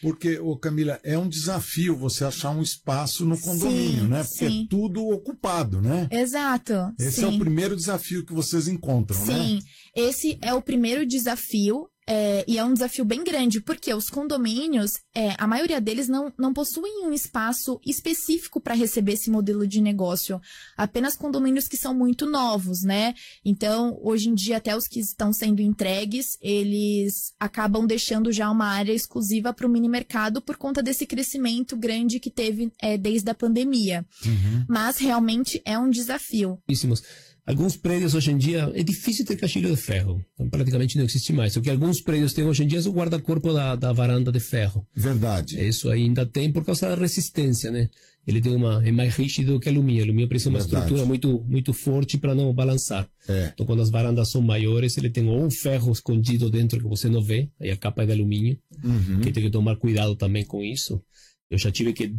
[0.00, 4.22] Porque, ô Camila, é um desafio você achar um espaço no condomínio, Sim, né?
[4.22, 4.64] Porque sim.
[4.64, 6.08] é tudo ocupado, né?
[6.10, 6.72] Exato.
[6.98, 7.24] Esse sim.
[7.24, 9.34] é o primeiro desafio que vocês encontram, né?
[9.34, 9.58] Sim,
[9.94, 11.89] esse é o primeiro desafio.
[12.06, 16.32] É, e é um desafio bem grande, porque os condomínios, é, a maioria deles não,
[16.38, 20.40] não possuem um espaço específico para receber esse modelo de negócio.
[20.76, 23.14] Apenas condomínios que são muito novos, né?
[23.44, 28.66] Então, hoje em dia, até os que estão sendo entregues, eles acabam deixando já uma
[28.66, 33.30] área exclusiva para o mini mercado por conta desse crescimento grande que teve é, desde
[33.30, 34.04] a pandemia.
[34.24, 34.64] Uhum.
[34.68, 36.58] Mas realmente é um desafio.
[36.66, 37.02] pouquíssimos.
[37.50, 40.24] Alguns prédios hoje em dia é difícil ter caixilho de ferro.
[40.34, 41.56] Então, praticamente não existe mais.
[41.56, 44.40] O que alguns prédios têm hoje em dia é o guarda-corpo da, da varanda de
[44.40, 44.86] ferro.
[44.94, 45.60] Verdade.
[45.66, 47.88] Isso ainda tem por causa da resistência, né?
[48.26, 50.04] Ele tem uma é mais rígido que alumínio.
[50.04, 50.82] Alumínio precisa de uma Verdade.
[50.84, 53.08] estrutura muito muito forte para não balançar.
[53.28, 53.50] É.
[53.54, 57.08] Então, quando as varandas são maiores, ele tem ou um ferro escondido dentro que você
[57.08, 59.20] não vê, aí a capa é de alumínio, Uhum.
[59.20, 61.02] que tem que tomar cuidado também com isso.
[61.50, 62.14] Eu já tive que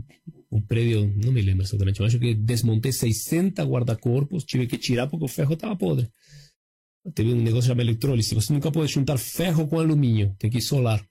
[0.52, 5.08] um prédio, não me lembro exatamente, eu acho que desmontei 60 guarda-corpos, tive que tirar
[5.08, 6.10] porque o ferro estava podre.
[7.16, 8.36] Teve um negócio chamado eletrólise.
[8.36, 11.04] Você nunca pode juntar ferro com alumínio, tem que isolar.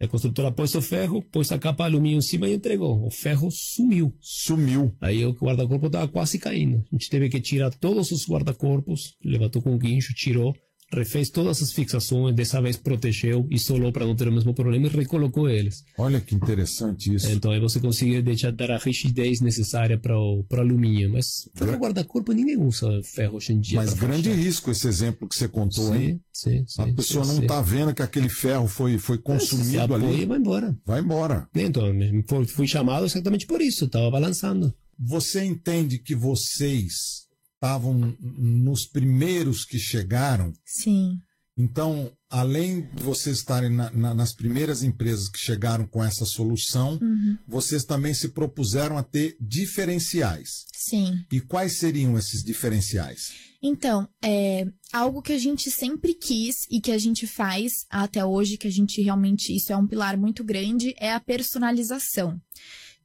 [0.00, 3.04] A construtora pôs o ferro, pôs a capa de alumínio em cima e entregou.
[3.04, 4.14] O ferro sumiu.
[4.20, 4.94] Sumiu.
[5.00, 6.84] Aí o guarda-corpo estava quase caindo.
[6.92, 10.54] A gente teve que tirar todos os guarda-corpos, levantou com o guincho, tirou,
[10.92, 14.90] refez todas as fixações, dessa vez protegeu, isolou para não ter o mesmo problema e
[14.90, 15.84] recolocou eles.
[15.98, 17.30] Olha que interessante isso.
[17.30, 21.12] Então aí você consegue deixar dar a rigidez necessária para o alumínio.
[21.12, 23.78] Mas para o guarda-corpo ninguém usa ferro hoje em dia.
[23.78, 24.42] Mas grande fechar.
[24.42, 26.20] risco esse exemplo que você contou, hein?
[26.32, 27.42] Sim, sim, A sim, pessoa sim, não sim.
[27.42, 30.22] está vendo que aquele ferro foi, foi consumido apoia ali.
[30.22, 30.76] e vai embora.
[30.86, 31.48] Vai embora.
[31.54, 31.92] Então,
[32.46, 34.72] fui chamado exatamente por isso, estava balançando.
[34.98, 37.27] Você entende que vocês
[37.62, 40.52] estavam nos primeiros que chegaram?
[40.64, 41.18] Sim.
[41.60, 47.00] Então, além de vocês estarem na- na- nas primeiras empresas que chegaram com essa solução,
[47.02, 47.36] Uhum.
[47.48, 50.66] vocês também se propuseram a ter diferenciais.
[50.72, 51.24] Sim.
[51.32, 53.32] E quais seriam esses diferenciais?
[53.60, 58.56] Então, é algo que a gente sempre quis e que a gente faz até hoje,
[58.56, 62.40] que a gente realmente, isso é um pilar muito grande, é a personalização.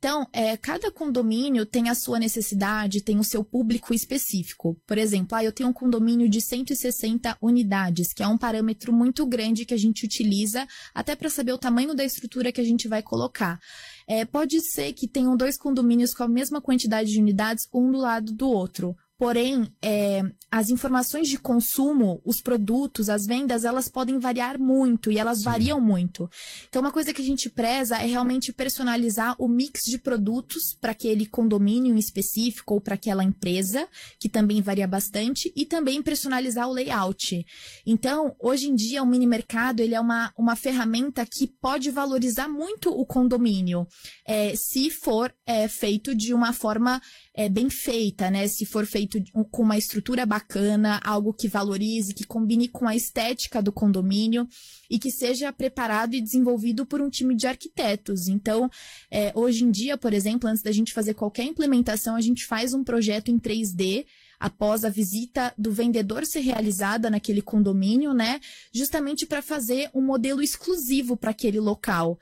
[0.04, 4.78] Então, é, cada condomínio tem a sua necessidade, tem o seu público específico.
[4.86, 9.26] Por exemplo, ah, eu tenho um condomínio de 160 unidades, que é um parâmetro muito
[9.26, 12.86] grande que a gente utiliza até para saber o tamanho da estrutura que a gente
[12.86, 13.58] vai colocar.
[14.06, 17.98] É, pode ser que tenham dois condomínios com a mesma quantidade de unidades, um do
[17.98, 18.98] lado do outro.
[19.24, 25.18] Porém, é, as informações de consumo, os produtos, as vendas, elas podem variar muito e
[25.18, 26.30] elas variam muito.
[26.68, 30.92] Então, uma coisa que a gente preza é realmente personalizar o mix de produtos para
[30.92, 33.88] aquele condomínio específico ou para aquela empresa,
[34.20, 37.46] que também varia bastante, e também personalizar o layout.
[37.86, 42.50] Então, hoje em dia, o mini mercado ele é uma, uma ferramenta que pode valorizar
[42.50, 43.88] muito o condomínio,
[44.28, 47.02] é, se for é, feito de uma forma
[47.36, 48.48] é, bem feita, né?
[48.48, 49.13] Se for feito
[49.52, 54.48] com uma estrutura bacana, algo que valorize, que combine com a estética do condomínio
[54.90, 58.28] e que seja preparado e desenvolvido por um time de arquitetos.
[58.28, 58.70] Então,
[59.12, 62.74] é, hoje em dia, por exemplo, antes da gente fazer qualquer implementação, a gente faz
[62.74, 64.06] um projeto em 3D
[64.44, 68.42] após a visita do vendedor ser realizada naquele condomínio, né?
[68.74, 72.20] Justamente para fazer um modelo exclusivo para aquele local.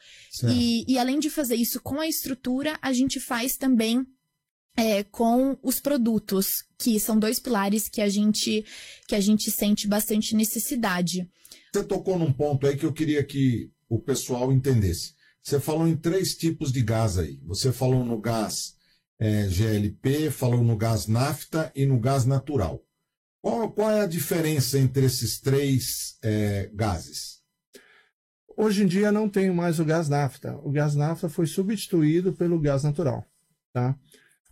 [0.48, 4.06] E, e além de fazer isso com a estrutura, a gente faz também
[4.76, 8.66] é, com os produtos, que são dois pilares que a gente
[9.08, 11.30] que a gente sente bastante necessidade.
[11.74, 15.14] Você tocou num ponto aí que eu queria que o pessoal entendesse.
[15.44, 17.40] Você falou em três tipos de gás aí.
[17.46, 18.76] Você falou no gás
[19.20, 22.84] eh, GLP, falou no gás nafta e no gás natural.
[23.42, 27.42] Qual, qual é a diferença entre esses três eh, gases?
[28.56, 30.56] Hoje em dia não tem mais o gás nafta.
[30.58, 33.26] O gás nafta foi substituído pelo gás natural.
[33.74, 33.98] Tá?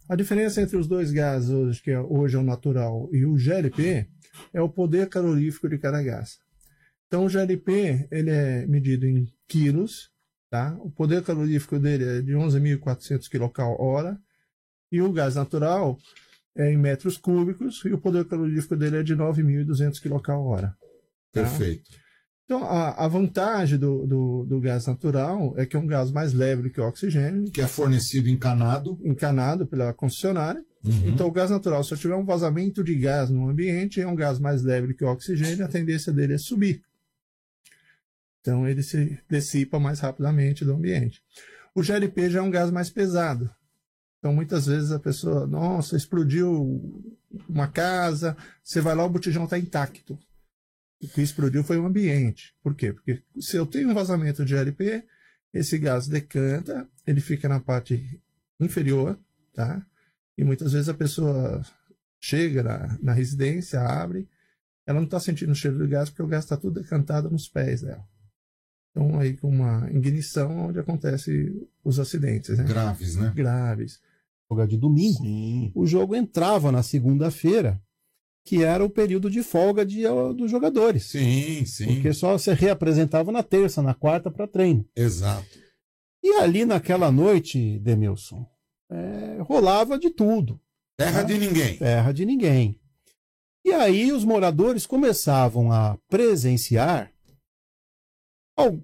[0.10, 4.08] A diferença entre os dois gases, que é, hoje é o natural e o GLP,
[4.52, 6.40] é o poder calorífico de cada gás.
[7.08, 10.10] Então, o GLP ele é medido em quilos.
[10.50, 10.76] Tá?
[10.80, 14.18] O poder calorífico dele é de 11.400 kcal
[14.92, 15.96] e o gás natural
[16.58, 20.60] é em metros cúbicos e o poder calorífico dele é de 9.200 kcal.
[20.60, 20.76] Tá?
[21.32, 21.92] Perfeito.
[22.50, 26.34] Então, a, a vantagem do, do, do gás natural é que é um gás mais
[26.34, 29.00] leve do que o oxigênio, Que é fornecido encanado.
[29.04, 30.66] encanado pela concessionária.
[30.84, 31.10] Uhum.
[31.10, 34.16] Então, o gás natural, se eu tiver um vazamento de gás no ambiente, é um
[34.16, 36.82] gás mais leve do que o oxigênio, a tendência dele é subir.
[38.42, 41.22] Então, ele se dissipa mais rapidamente do ambiente.
[41.76, 43.48] O GLP já é um gás mais pesado.
[44.18, 47.06] Então, muitas vezes a pessoa, nossa, explodiu
[47.48, 50.18] uma casa, você vai lá, o botijão está intacto.
[51.02, 52.54] O que explodiu foi o ambiente.
[52.62, 52.92] Por quê?
[52.94, 55.04] Porque se eu tenho um vazamento de GLP,
[55.54, 58.22] esse gás decanta, ele fica na parte
[58.60, 59.18] inferior,
[59.54, 59.86] tá?
[60.38, 61.62] E muitas vezes a pessoa
[62.20, 64.28] chega na, na residência, abre,
[64.86, 67.48] ela não está sentindo o cheiro do gás porque o gás está tudo decantado nos
[67.48, 68.06] pés dela.
[68.92, 72.64] Então, aí com uma ignição, onde acontece os acidentes, né?
[72.64, 73.32] Graves, né?
[73.36, 74.00] Graves.
[74.50, 75.72] jogo de domingo, Sim.
[75.76, 77.82] o jogo entrava na segunda-feira,
[78.50, 81.06] que era o período de folga de, dos jogadores.
[81.06, 81.86] Sim, sim.
[81.86, 84.84] Porque só se reapresentava na terça, na quarta para treino.
[84.96, 85.46] Exato.
[86.24, 88.44] E ali naquela noite, Demilson,
[88.90, 90.60] é, rolava de tudo.
[90.98, 91.78] Terra de ninguém.
[91.78, 92.82] Terra de ninguém.
[93.64, 97.14] E aí os moradores começavam a presenciar,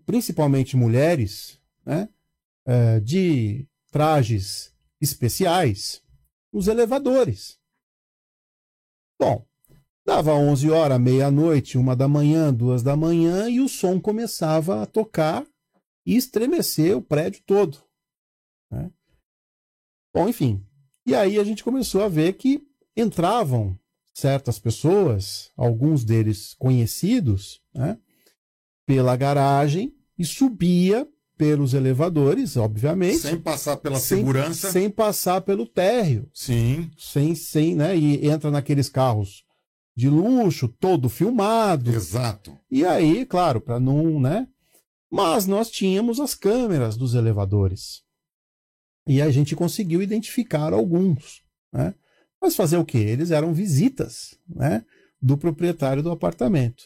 [0.05, 2.07] principalmente mulheres, né,
[2.67, 6.03] é, de trajes especiais,
[6.53, 7.57] nos elevadores.
[9.19, 9.43] Bom,
[10.05, 14.85] dava 11 horas, meia-noite, uma da manhã, duas da manhã, e o som começava a
[14.85, 15.45] tocar
[16.05, 17.79] e estremecer o prédio todo.
[18.71, 18.91] né?
[20.13, 20.63] Bom, enfim.
[21.05, 22.61] E aí a gente começou a ver que
[22.95, 23.77] entravam
[24.13, 27.97] certas pessoas, alguns deles conhecidos, né,
[28.85, 33.19] pela garagem e subia pelos elevadores, obviamente.
[33.19, 34.71] Sem passar pela sem, segurança.
[34.71, 36.29] Sem passar pelo térreo.
[36.33, 36.89] Sim.
[36.97, 37.97] Sem, sem, né?
[37.97, 39.44] E entra naqueles carros
[39.95, 41.91] de luxo, todo filmado.
[41.91, 42.57] Exato.
[42.69, 44.47] E aí, claro, para não, né?
[45.09, 48.03] Mas nós tínhamos as câmeras dos elevadores.
[49.07, 51.93] E a gente conseguiu identificar alguns, né?
[52.41, 52.97] Mas fazer o quê?
[52.97, 54.83] Eles eram visitas, né?
[55.21, 56.83] Do proprietário do apartamento.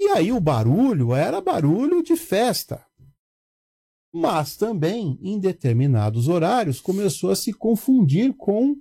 [0.00, 2.88] E aí o barulho era barulho de festa
[4.12, 8.76] mas também em determinados horários começou a se confundir com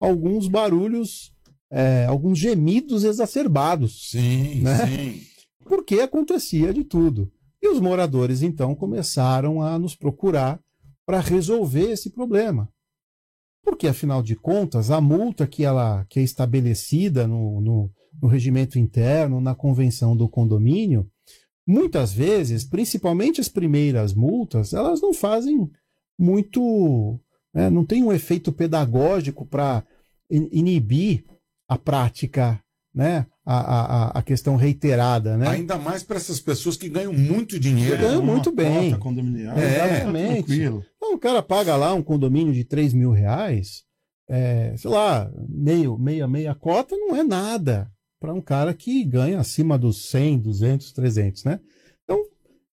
[0.00, 1.31] alguns barulhos,
[1.72, 4.10] é, alguns gemidos exacerbados.
[4.10, 4.86] Sim, né?
[4.86, 5.22] sim.
[5.64, 7.32] Porque acontecia de tudo.
[7.62, 10.60] E os moradores então começaram a nos procurar
[11.06, 12.68] para resolver esse problema.
[13.64, 18.78] Porque, afinal de contas, a multa que, ela, que é estabelecida no, no, no regimento
[18.78, 21.08] interno, na convenção do condomínio,
[21.66, 25.70] muitas vezes, principalmente as primeiras multas, elas não fazem
[26.18, 27.20] muito.
[27.54, 29.84] Né, não tem um efeito pedagógico para
[30.28, 31.24] inibir
[31.72, 32.60] a prática,
[32.94, 35.36] né, a, a, a questão reiterada.
[35.36, 35.48] Né?
[35.48, 37.98] Ainda mais para essas pessoas que ganham muito dinheiro.
[37.98, 38.90] Ganham muito bem.
[39.56, 40.52] É, Exatamente.
[40.96, 43.84] Então o cara paga lá um condomínio de 3 mil reais,
[44.28, 49.40] é, sei lá, meio, meia, meia cota não é nada para um cara que ganha
[49.40, 51.60] acima dos 100, 200, 300, né?
[52.04, 52.22] Então,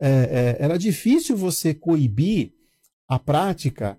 [0.01, 2.53] é, é, era difícil você coibir
[3.07, 3.99] a prática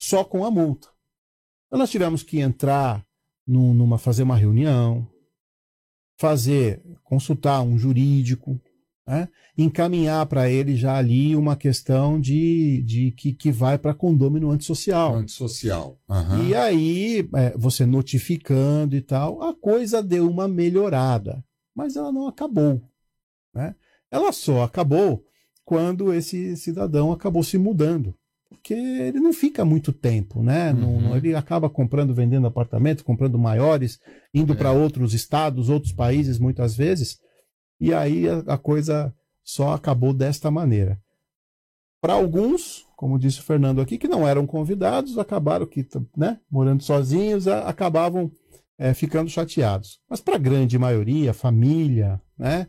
[0.00, 0.88] só com a multa.
[1.66, 3.04] Então, nós tivemos que entrar
[3.48, 5.08] num- numa, fazer uma reunião,
[6.20, 8.60] fazer, consultar um jurídico,
[9.06, 9.28] né?
[9.56, 15.14] encaminhar para ele já ali uma questão de, de que, que vai para condômino antissocial.
[15.14, 15.98] Antissocial.
[16.08, 16.44] Aham.
[16.44, 21.42] E aí, é, você notificando e tal, a coisa deu uma melhorada.
[21.74, 22.82] Mas ela não acabou.
[23.54, 23.74] Né?
[24.10, 25.24] Ela só acabou
[25.64, 28.14] quando esse cidadão acabou se mudando.
[28.50, 30.72] Porque ele não fica muito tempo, né?
[30.72, 31.00] Uhum.
[31.00, 33.98] não- ele acaba comprando, vendendo apartamento, comprando maiores,
[34.32, 34.56] indo É.
[34.56, 37.18] para outros estados, outros países, muitas vezes.
[37.80, 40.98] E aí a, a coisa só acabou desta maneira.
[42.00, 46.82] Para alguns, como disse o Fernando aqui, que não eram convidados, acabaram que, né, morando
[46.82, 48.30] sozinhos, a- acabavam
[48.80, 49.98] é, ficando chateados.
[50.08, 52.68] Mas para a grande maioria, família, né,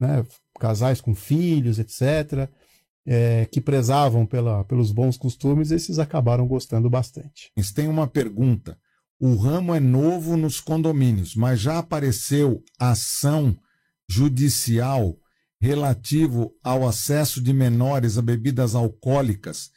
[0.00, 0.26] né,
[0.58, 2.48] casais com filhos, etc.,
[3.06, 7.50] é, que prezavam pela, pelos bons costumes, esses acabaram gostando bastante.
[7.74, 8.78] Tem uma pergunta.
[9.20, 13.56] O ramo é novo nos condomínios, mas já apareceu ação
[14.08, 15.16] judicial
[15.60, 19.70] relativo ao acesso de menores a bebidas alcoólicas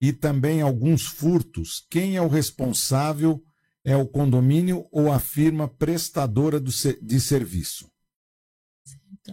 [0.00, 1.86] e também alguns furtos.
[1.90, 3.42] Quem é o responsável?
[3.84, 6.70] É o condomínio ou a firma prestadora do
[7.02, 7.88] de serviço?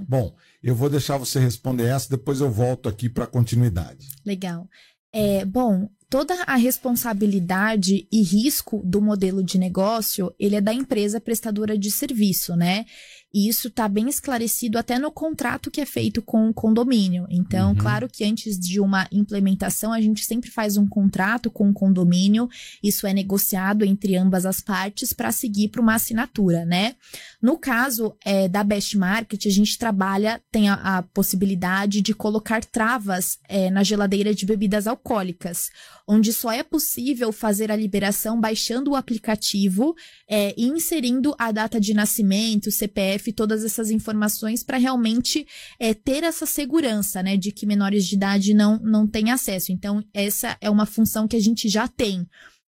[0.07, 4.07] Bom, eu vou deixar você responder essa, depois eu volto aqui para continuidade.
[4.25, 4.67] Legal.
[5.11, 11.19] É, bom, toda a responsabilidade e risco do modelo de negócio, ele é da empresa
[11.19, 12.85] prestadora de serviço, né?
[13.33, 17.25] E isso está bem esclarecido até no contrato que é feito com o condomínio.
[17.29, 17.75] Então, Uhum.
[17.77, 22.47] claro que antes de uma implementação, a gente sempre faz um contrato com o condomínio,
[22.83, 26.95] isso é negociado entre ambas as partes para seguir para uma assinatura, né?
[27.41, 32.63] No caso é, da Best Market, a gente trabalha, tem a, a possibilidade de colocar
[32.63, 35.69] travas é, na geladeira de bebidas alcoólicas,
[36.07, 39.95] onde só é possível fazer a liberação baixando o aplicativo
[40.29, 45.47] é, e inserindo a data de nascimento, CPF, todas essas informações para realmente
[45.79, 49.71] é, ter essa segurança, né, de que menores de idade não, não têm acesso.
[49.71, 52.27] Então, essa é uma função que a gente já tem,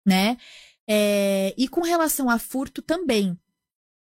[0.05, 0.37] né?
[0.87, 3.37] É, e com relação a furto também.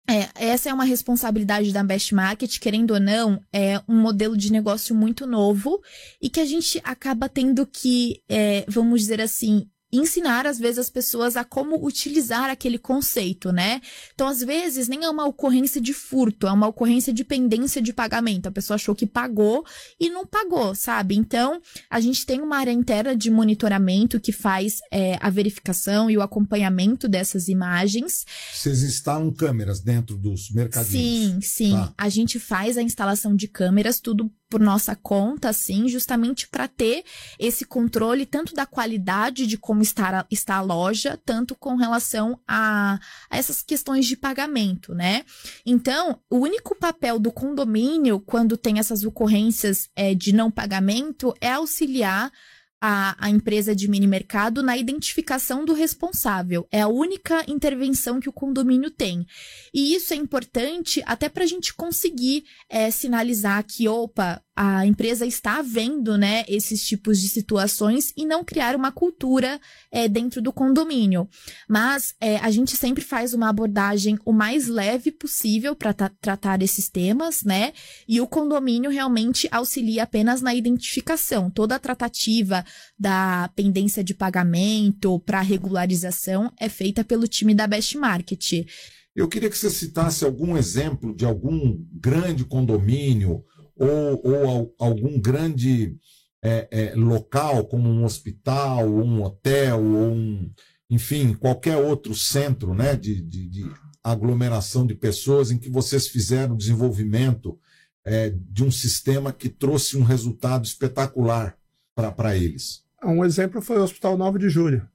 [0.07, 4.53] É, essa é uma responsabilidade da Best Market, querendo ou não, é um modelo de
[4.53, 5.81] negócio muito novo
[6.21, 10.91] e que a gente acaba tendo que, é, vamos dizer assim, ensinar às vezes as
[10.91, 13.81] pessoas a como utilizar aquele conceito, né?
[14.15, 17.93] Então, às vezes, nem é uma ocorrência de furto, é uma ocorrência de pendência de
[17.93, 18.47] pagamento.
[18.47, 19.65] A pessoa achou que pagou
[19.99, 21.17] e não pagou, sabe?
[21.17, 26.17] Então, a gente tem uma área interna de monitoramento que faz é, a verificação e
[26.17, 28.25] o acompanhamento dessas imagens.
[28.53, 30.91] Vocês instalam câmeras dentro dos mercadinhos?
[30.93, 31.73] Sim, sim.
[31.73, 31.95] Tá.
[31.97, 37.05] A gente faz a instalação de câmeras, tudo por nossa conta, assim, justamente para ter
[37.39, 42.99] esse controle tanto da qualidade de como está está a loja, tanto com relação a,
[43.31, 45.25] a essas questões de pagamento, né?
[45.65, 51.53] Então, o único papel do condomínio, quando tem essas ocorrências é, de não pagamento, é
[51.53, 52.31] auxiliar
[52.81, 56.67] a, a empresa de mini mercado na identificação do responsável.
[56.71, 59.27] É a única intervenção que o condomínio tem.
[59.73, 65.27] E isso é importante até para a gente conseguir é, sinalizar que, opa, a empresa
[65.27, 70.53] está vendo né, esses tipos de situações e não criar uma cultura é, dentro do
[70.53, 71.29] condomínio.
[71.69, 76.89] Mas é, a gente sempre faz uma abordagem o mais leve possível para tratar esses
[76.89, 77.73] temas, né?
[78.07, 81.51] E o condomínio realmente auxilia apenas na identificação.
[81.51, 82.65] Toda a tratativa
[82.99, 88.65] da pendência de pagamento para regularização é feita pelo time da Best Market.
[89.15, 93.45] Eu queria que você citasse algum exemplo de algum grande condomínio
[93.77, 95.97] ou, ou algum grande
[96.43, 100.51] é, é, local, como um hospital, ou um hotel, ou um,
[100.91, 103.71] enfim, qualquer outro centro né, de, de, de
[104.03, 107.59] aglomeração de pessoas em que vocês fizeram o desenvolvimento
[108.05, 111.57] é, de um sistema que trouxe um resultado espetacular
[111.95, 112.85] para eles.
[113.03, 114.87] Um exemplo foi o Hospital 9 de Julho,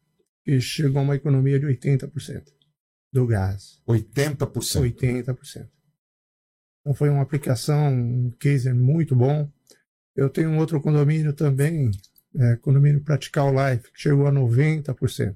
[0.44, 2.44] que chegou a uma economia de 80%
[3.12, 3.82] do gás.
[3.88, 4.46] 80%?
[4.46, 5.68] 80%.
[6.82, 9.50] Então foi uma aplicação, um case muito bom.
[10.16, 11.92] Eu tenho um outro condomínio também,
[12.36, 15.36] é, condomínio Pratical Life, que chegou a 90%.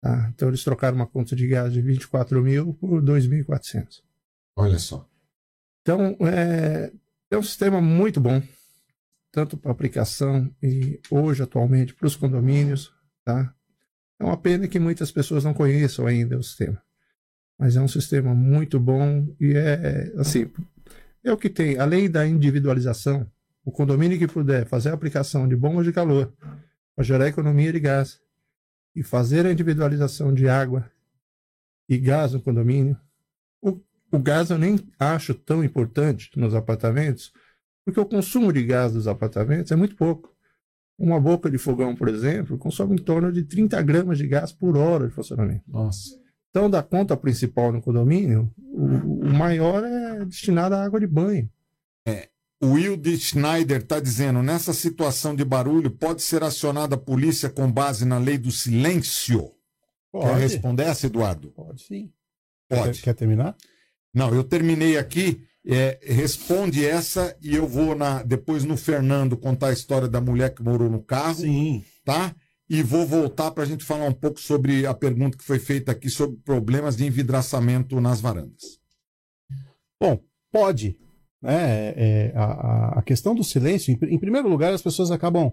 [0.00, 0.30] Tá?
[0.34, 4.02] Então eles trocaram uma conta de gás de 24 mil por 2.400.
[4.56, 5.08] Olha só.
[5.82, 6.92] Então é,
[7.30, 8.42] é um sistema muito bom
[9.30, 12.92] tanto para aplicação e hoje, atualmente, para os condomínios.
[13.24, 13.54] Tá?
[14.18, 16.82] É uma pena que muitas pessoas não conheçam ainda o sistema.
[17.58, 20.50] Mas é um sistema muito bom e é, assim,
[21.24, 23.26] é o que tem, além da individualização,
[23.64, 26.32] o condomínio que puder fazer a aplicação de bombas de calor
[26.94, 28.20] para gerar economia de gás
[28.94, 30.90] e fazer a individualização de água
[31.88, 32.96] e gás no condomínio,
[33.60, 33.80] o,
[34.10, 37.32] o gás eu nem acho tão importante nos apartamentos,
[37.84, 40.34] porque o consumo de gás dos apartamentos é muito pouco.
[40.98, 44.76] Uma boca de fogão, por exemplo, consome em torno de 30 gramas de gás por
[44.76, 45.62] hora de funcionamento.
[45.68, 46.18] Nossa.
[46.50, 51.48] Então, da conta principal no condomínio, o, o maior é destinado à água de banho.
[52.06, 52.28] É,
[52.60, 57.70] o Wilde Schneider está dizendo: nessa situação de barulho, pode ser acionada a polícia com
[57.70, 59.52] base na lei do silêncio?
[60.10, 60.26] Pode.
[60.26, 61.50] Quer responder essa, Eduardo?
[61.50, 62.10] Pode sim.
[62.68, 63.00] Pode.
[63.00, 63.56] Quer, quer terminar?
[64.12, 65.44] Não, eu terminei aqui.
[65.70, 70.54] É, responde essa e eu vou na, depois no Fernando contar a história da mulher
[70.54, 71.34] que morou no carro.
[71.34, 71.84] Sim.
[72.04, 72.34] Tá?
[72.70, 75.92] E vou voltar para a gente falar um pouco sobre a pergunta que foi feita
[75.92, 78.78] aqui sobre problemas de envidraçamento nas varandas.
[80.00, 80.20] Bom,
[80.52, 80.98] pode.
[81.40, 81.94] Né?
[81.96, 85.50] É, a, a, questão do silêncio, em, em, primeiro lugar, as pessoas acabam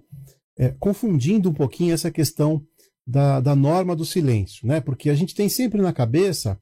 [0.57, 2.61] é, confundindo um pouquinho essa questão
[3.07, 4.81] da, da norma do silêncio, né?
[4.81, 6.59] Porque a gente tem sempre na cabeça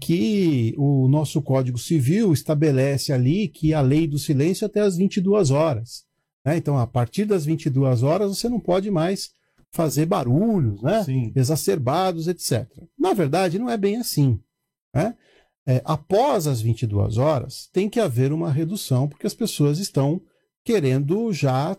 [0.00, 4.96] que o nosso Código Civil estabelece ali que a lei do silêncio é até as
[4.96, 6.04] 22 horas.
[6.44, 6.56] Né?
[6.56, 9.30] Então, a partir das 22 horas, você não pode mais
[9.74, 11.02] fazer barulhos, né?
[11.02, 11.32] Sim.
[11.34, 12.64] exacerbados, etc.
[12.96, 14.40] Na verdade, não é bem assim.
[14.94, 15.16] Né?
[15.66, 20.22] É, após as 22 horas, tem que haver uma redução, porque as pessoas estão
[20.64, 21.76] querendo já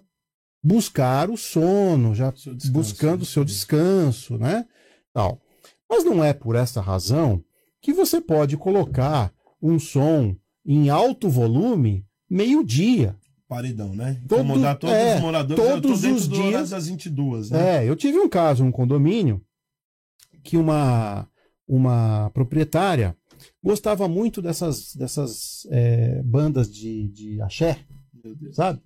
[0.61, 4.65] buscar o sono, já descanso, buscando o seu descanso, né?
[5.13, 5.41] Tal.
[5.89, 7.41] Mas não é por essa razão
[7.81, 9.31] que você pode colocar
[9.61, 10.35] um som
[10.65, 13.15] em alto volume meio-dia.
[13.47, 14.19] Paredão, né?
[14.23, 17.83] Incomodar todos é, os moradores todos os dias das 22, né?
[17.83, 19.41] É, eu tive um caso, um condomínio,
[20.43, 21.27] que uma,
[21.67, 23.15] uma proprietária
[23.63, 27.79] gostava muito dessas, dessas é, bandas de, de axé,
[28.51, 28.81] sabe?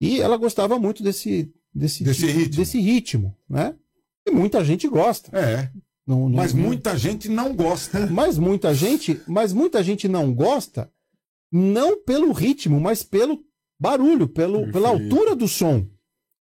[0.00, 2.56] E ela gostava muito desse, desse, desse, tipo, ritmo.
[2.56, 3.76] desse ritmo, né?
[4.26, 5.36] E muita gente gosta.
[5.36, 5.70] É.
[6.06, 6.98] Não, não, mas muita não...
[6.98, 8.06] gente não gosta.
[8.06, 10.90] Mas muita gente, mas muita gente não gosta,
[11.50, 13.44] não pelo ritmo, mas pelo
[13.78, 15.86] barulho, pelo, pela altura do som.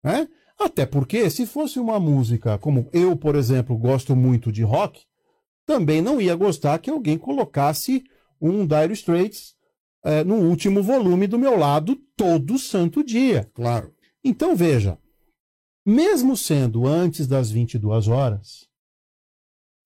[0.04, 0.28] Né?
[0.60, 5.04] Até porque, se fosse uma música como eu, por exemplo, gosto muito de rock,
[5.66, 8.04] também não ia gostar que alguém colocasse
[8.40, 9.56] um Dire Straits
[10.04, 13.50] é, no último volume do meu lado todo santo dia.
[13.54, 13.94] Claro.
[14.24, 14.98] Então veja,
[15.86, 18.68] mesmo sendo antes das 22 horas,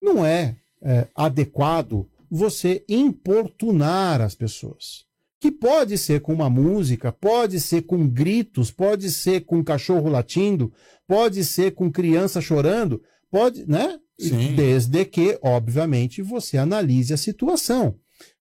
[0.02, 5.07] não é, é adequado você importunar as pessoas.
[5.40, 10.72] Que pode ser com uma música, pode ser com gritos, pode ser com cachorro latindo,
[11.06, 13.98] pode ser com criança chorando, pode, né?
[14.18, 14.54] Sim.
[14.56, 17.96] Desde que, obviamente, você analise a situação.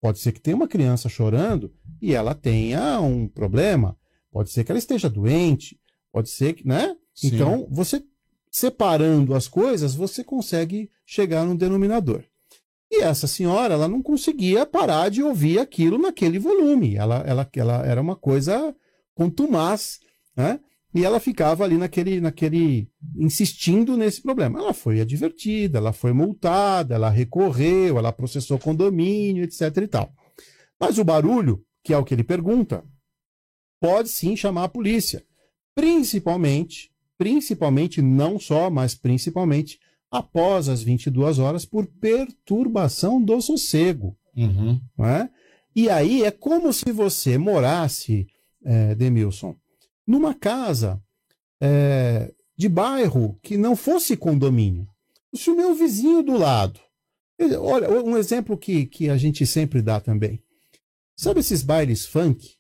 [0.01, 3.97] Pode ser que tenha uma criança chorando e ela tenha um problema.
[4.30, 5.78] Pode ser que ela esteja doente.
[6.12, 6.97] Pode ser que, né?
[7.14, 7.34] Sim.
[7.34, 8.03] Então, você
[8.51, 12.24] separando as coisas, você consegue chegar num denominador.
[12.91, 16.97] E essa senhora, ela não conseguia parar de ouvir aquilo naquele volume.
[16.97, 18.74] Ela, ela, ela era uma coisa
[19.14, 20.01] contumaz,
[20.36, 20.61] né?
[20.95, 24.59] E ela ficava ali naquele, naquele, insistindo nesse problema.
[24.59, 30.12] Ela foi advertida, ela foi multada, ela recorreu, ela processou condomínio, etc e tal.
[30.80, 32.82] Mas o barulho, que é o que ele pergunta,
[33.80, 35.22] pode sim chamar a polícia.
[35.74, 39.78] Principalmente, principalmente, não só, mas principalmente,
[40.11, 44.17] após as 22 horas, por perturbação do sossego.
[44.37, 44.81] Uhum.
[44.97, 45.31] Não é?
[45.75, 48.27] E aí é como se você morasse,
[48.65, 49.55] é, Demilson,
[50.07, 51.01] numa casa
[51.61, 54.89] é, de bairro que não fosse condomínio.
[55.35, 56.81] Se o meu vizinho do lado.
[57.61, 60.43] Olha, um exemplo que, que a gente sempre dá também.
[61.15, 62.57] Sabe esses bailes funk?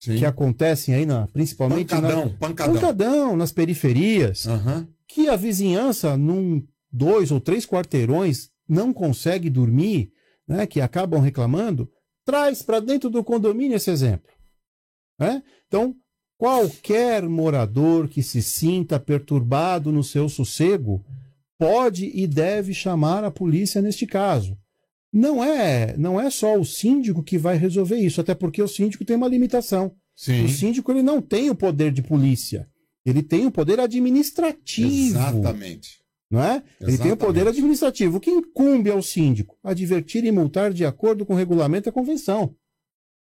[0.00, 0.18] Sim.
[0.18, 1.88] Que acontecem aí, na, principalmente.
[1.88, 2.74] Pancadão, na, pancadão.
[2.74, 4.46] pancadão, nas periferias.
[4.46, 4.88] Aham.
[5.08, 10.10] Que a vizinhança, num dois ou três quarteirões, não consegue dormir,
[10.46, 10.66] né?
[10.66, 11.90] Que acabam reclamando.
[12.24, 14.30] Traz para dentro do condomínio esse exemplo.
[15.18, 15.42] Né?
[15.66, 15.94] Então,
[16.36, 21.04] qualquer morador que se sinta perturbado no seu sossego
[21.58, 24.58] pode e deve chamar a polícia neste caso.
[25.12, 29.04] Não é, não é só o síndico que vai resolver isso, até porque o síndico
[29.04, 29.94] tem uma limitação.
[30.14, 30.44] Sim.
[30.44, 32.68] O síndico ele não tem o poder de polícia.
[33.06, 35.16] Ele tem o poder administrativo.
[35.16, 36.00] Exatamente.
[36.28, 36.62] Não é?
[36.80, 37.58] Ele tem o poder Exatamente.
[37.58, 38.16] administrativo.
[38.16, 39.56] O que incumbe ao síndico?
[39.62, 42.54] Advertir e multar de acordo com o regulamento e a convenção.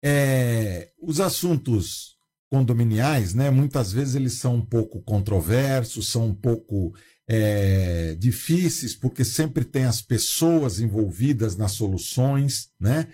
[0.02, 2.14] É, os assuntos
[2.48, 6.94] condominiais, né, muitas vezes eles são um pouco controversos, são um pouco
[7.26, 13.08] é, difíceis, porque sempre tem as pessoas envolvidas nas soluções, né?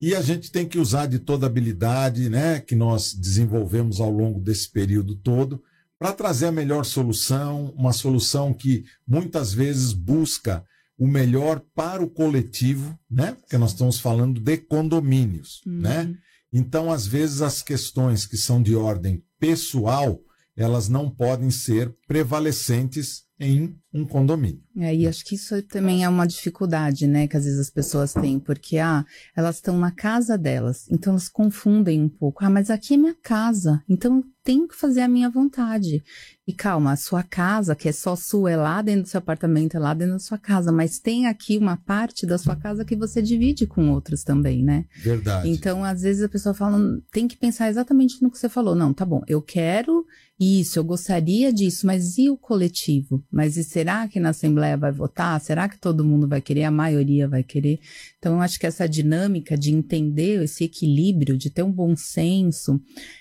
[0.00, 4.10] E a gente tem que usar de toda a habilidade, né, que nós desenvolvemos ao
[4.10, 5.62] longo desse período todo,
[5.98, 10.64] para trazer a melhor solução, uma solução que muitas vezes busca
[10.98, 13.32] o melhor para o coletivo, né?
[13.32, 16.14] Porque nós estamos falando de condomínios, né?
[16.52, 20.20] Então, às vezes, as questões que são de ordem pessoal,
[20.56, 24.62] elas não podem ser prevalecentes em um condomínio.
[24.76, 28.12] É, e acho que isso também é uma dificuldade, né, que às vezes as pessoas
[28.12, 29.04] têm, porque, ah,
[29.36, 32.44] elas estão na casa delas, então elas confundem um pouco.
[32.44, 36.04] Ah, mas aqui é minha casa, então tenho que fazer a minha vontade.
[36.46, 39.76] E calma, a sua casa, que é só sua, é lá dentro do seu apartamento,
[39.76, 42.94] é lá dentro da sua casa, mas tem aqui uma parte da sua casa que
[42.94, 44.84] você divide com outros também, né?
[44.94, 45.48] Verdade.
[45.48, 46.78] Então, às vezes a pessoa fala,
[47.10, 48.74] tem que pensar exatamente no que você falou.
[48.74, 50.04] Não, tá bom, eu quero
[50.38, 53.24] isso, eu gostaria disso, mas e o coletivo?
[53.30, 55.40] Mas e será que na Assembleia vai votar?
[55.40, 56.64] Será que todo mundo vai querer?
[56.64, 57.78] A maioria vai querer?
[58.18, 62.80] Então, eu acho que essa dinâmica de entender esse equilíbrio, de ter um bom senso,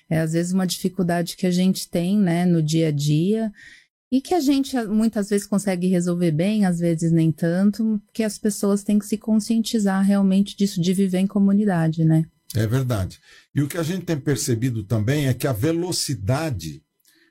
[0.09, 3.12] é às vezes uma dificuldade que a gente tem, né, no dia a dia.
[4.11, 8.37] E que a gente muitas vezes consegue resolver bem, às vezes nem tanto, que as
[8.37, 12.23] pessoas têm que se conscientizar realmente disso, de viver em comunidade, né?
[12.55, 13.19] É verdade.
[13.55, 16.83] E o que a gente tem percebido também é que a velocidade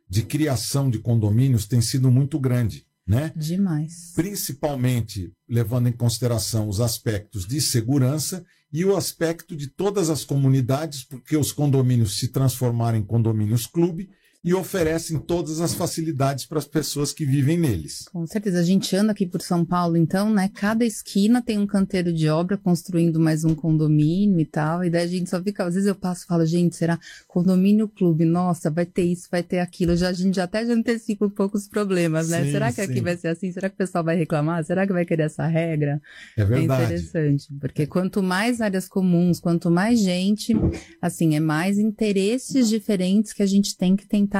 [0.09, 3.33] de criação de condomínios tem sido muito grande, né?
[3.37, 4.13] Demais.
[4.17, 11.05] Principalmente levando em consideração os aspectos de segurança e o aspecto de todas as comunidades,
[11.05, 14.11] porque os condomínios se transformaram em condomínios clube
[14.45, 18.09] e oferecem todas as facilidades para as pessoas que vivem neles.
[18.13, 18.59] Com certeza.
[18.59, 20.51] A gente anda aqui por São Paulo, então, né?
[20.53, 24.85] Cada esquina tem um canteiro de obra construindo mais um condomínio e tal.
[24.85, 27.89] E daí a gente só fica, às vezes eu passo e falo, gente, será condomínio
[27.89, 28.25] clube?
[28.25, 29.97] Nossa, vai ter isso, vai ter aquilo.
[29.97, 32.45] Já, a gente já até já antecipa um pouco os problemas, né?
[32.45, 33.01] Sim, será que aqui sim.
[33.01, 33.53] vai ser assim?
[33.53, 34.65] Será que o pessoal vai reclamar?
[34.65, 36.03] Será que vai querer essa regra?
[36.37, 36.83] É verdade.
[36.83, 40.53] É interessante, porque quanto mais áreas comuns, quanto mais gente,
[41.01, 44.32] assim, é mais interesses diferentes que a gente tem que tentar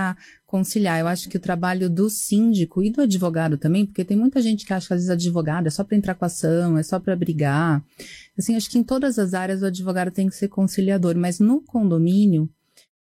[0.47, 1.01] conciliar.
[1.01, 4.67] Eu acho que o trabalho do síndico e do advogado também, porque tem muita gente
[4.67, 7.17] que acha que às vezes advogado é só para entrar com ação, é só para
[7.17, 7.83] brigar.
[8.39, 11.61] Assim, acho que em todas as áreas o advogado tem que ser conciliador, mas no
[11.61, 12.49] condomínio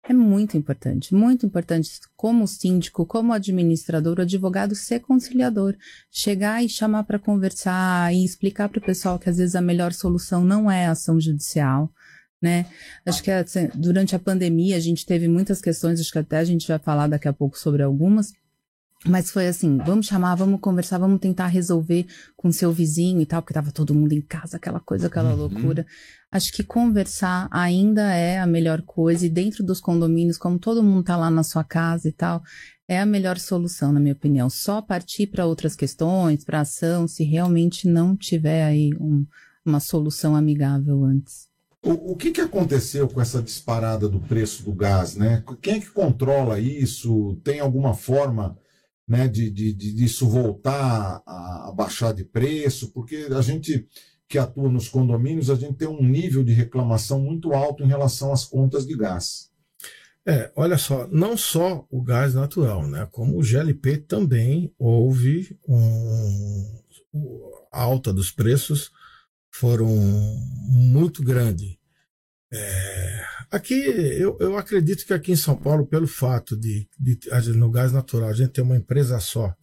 [0.04, 5.76] é muito importante, muito importante como síndico, como administrador, o advogado ser conciliador,
[6.10, 9.92] chegar e chamar para conversar e explicar para o pessoal que às vezes a melhor
[9.92, 11.88] solução não é ação judicial,
[12.42, 12.66] né?
[13.06, 16.44] Acho que assim, durante a pandemia a gente teve muitas questões, acho que até a
[16.44, 18.32] gente vai falar daqui a pouco sobre algumas.
[19.04, 23.42] Mas foi assim, vamos chamar, vamos conversar, vamos tentar resolver com seu vizinho e tal,
[23.42, 25.36] porque tava todo mundo em casa, aquela coisa, aquela Uhum.
[25.38, 25.84] loucura.
[26.30, 31.02] Acho que conversar ainda é a melhor coisa, e dentro dos condomínios, como todo mundo
[31.02, 32.44] tá lá na sua casa e tal,
[32.86, 34.48] é a melhor solução, na minha opinião.
[34.48, 39.26] Só partir para outras questões, para ação, se realmente não tiver aí um-
[39.66, 41.48] uma solução amigável antes.
[41.82, 45.42] O, o que, que aconteceu com essa disparada do preço do gás, né?
[45.60, 47.40] Quem é que controla isso?
[47.42, 48.56] Tem alguma forma
[49.06, 52.92] né, de, de, de disso voltar a, a baixar de preço?
[52.92, 53.88] Porque a gente
[54.28, 58.32] que atua nos condomínios, a gente tem um nível de reclamação muito alto em relação
[58.32, 59.50] às contas de gás.
[60.24, 63.06] É, olha só, não só o gás natural, né?
[63.10, 66.80] Como o GLP também houve um,
[67.72, 68.90] a alta dos preços
[69.52, 69.88] foram
[70.68, 71.78] muito grande.
[72.52, 77.18] É, aqui, eu, eu acredito que aqui em São Paulo, pelo fato de, de
[77.54, 79.54] no gás natural a gente ter uma empresa só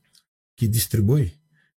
[0.55, 1.33] que distribui,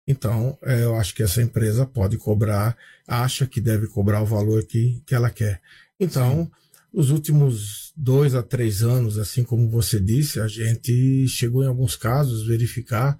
[0.06, 4.64] então é, eu acho que essa empresa pode cobrar, acha que deve cobrar o valor
[4.64, 5.60] que, que ela quer.
[5.98, 6.50] Então, Sim.
[6.92, 11.94] nos últimos dois a três anos, assim como você disse, a gente chegou em alguns
[11.94, 13.18] casos verificar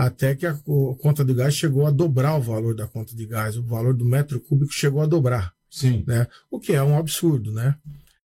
[0.00, 0.54] até que a
[0.98, 4.04] conta de gás chegou a dobrar o valor da conta de gás, o valor do
[4.04, 5.52] metro cúbico chegou a dobrar.
[5.70, 6.04] Sim.
[6.06, 6.26] Né?
[6.50, 7.76] O que é um absurdo, né?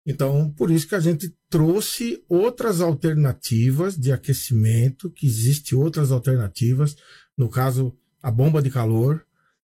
[0.06, 6.96] Então, por isso que a gente trouxe outras alternativas de aquecimento, que existem outras alternativas,
[7.36, 7.92] no caso,
[8.22, 9.26] a bomba de calor,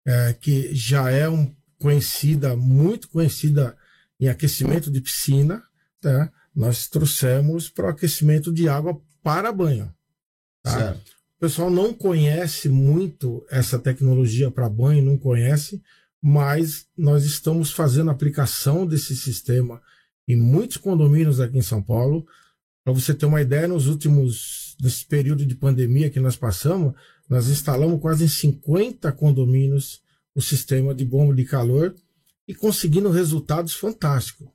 [0.05, 3.75] é, que já é um, conhecida, muito conhecida
[4.19, 5.63] em aquecimento de piscina,
[5.99, 6.31] tá?
[6.55, 9.91] nós trouxemos para o aquecimento de água para banho.
[10.61, 10.77] Tá?
[10.77, 11.18] Certo.
[11.39, 15.81] O pessoal não conhece muito essa tecnologia para banho, não conhece,
[16.21, 19.81] mas nós estamos fazendo aplicação desse sistema
[20.27, 22.27] em muitos condomínios aqui em São Paulo.
[22.83, 26.93] Para você ter uma ideia, nos últimos, nesse período de pandemia que nós passamos,
[27.29, 30.01] nós instalamos quase em 50 condomínios
[30.35, 31.95] o sistema de bomba de calor
[32.45, 34.49] e conseguindo resultados fantásticos.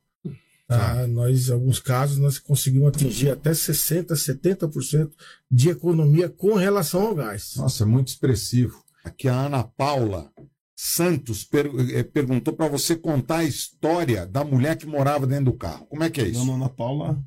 [0.77, 1.01] Tá?
[1.01, 1.07] Ah.
[1.07, 5.11] Nós, em alguns casos, nós conseguimos atingir até 60%, 70%
[5.51, 7.55] de economia com relação ao gás.
[7.57, 8.83] Nossa, é muito expressivo.
[9.05, 10.31] Aqui a Ana Paula
[10.77, 15.53] Santos per eh, perguntou para você contar a história da mulher que morava dentro do
[15.55, 15.87] carro.
[15.87, 16.41] Como é que é isso?
[16.41, 17.25] Dona Ana Paula,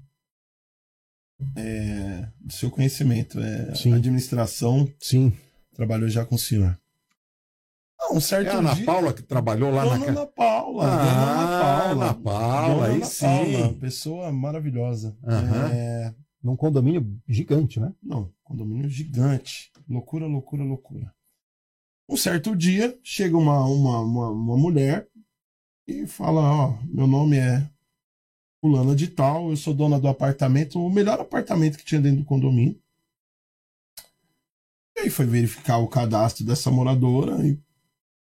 [1.55, 3.93] é, do seu conhecimento, é, Sim.
[3.93, 4.91] administração.
[4.99, 5.31] Sim.
[5.73, 6.77] Trabalhou já com o senhor.
[8.07, 8.85] Ah, um certo é a Ana dia...
[8.85, 10.85] Paula que trabalhou lá Dona na Ana Paula.
[10.85, 11.91] Ah, Dona Ana Paula.
[11.91, 13.25] Ana Paula, Dona aí Ana sim.
[13.25, 15.17] Paula, pessoa maravilhosa.
[15.23, 15.67] Uhum.
[15.73, 16.15] É...
[16.43, 17.91] Num condomínio gigante, né?
[18.01, 19.71] Não, condomínio gigante.
[19.89, 21.13] Loucura, loucura, loucura.
[22.09, 25.07] Um certo dia, chega uma, uma, uma, uma mulher
[25.85, 27.69] e fala: Ó, meu nome é
[28.61, 32.25] Fulana de Tal, eu sou dona do apartamento, o melhor apartamento que tinha dentro do
[32.25, 32.79] condomínio.
[34.95, 37.59] E aí foi verificar o cadastro dessa moradora e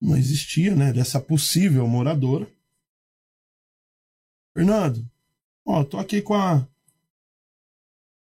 [0.00, 0.92] não existia, né?
[0.92, 2.50] Dessa possível moradora.
[4.54, 5.08] Fernando,
[5.64, 6.66] ó, tô aqui com a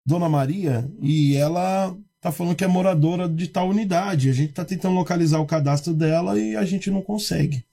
[0.04, 4.30] Dona Maria e ela tá falando que é moradora de tal unidade.
[4.30, 7.64] A gente tá tentando localizar o cadastro dela e a gente não consegue.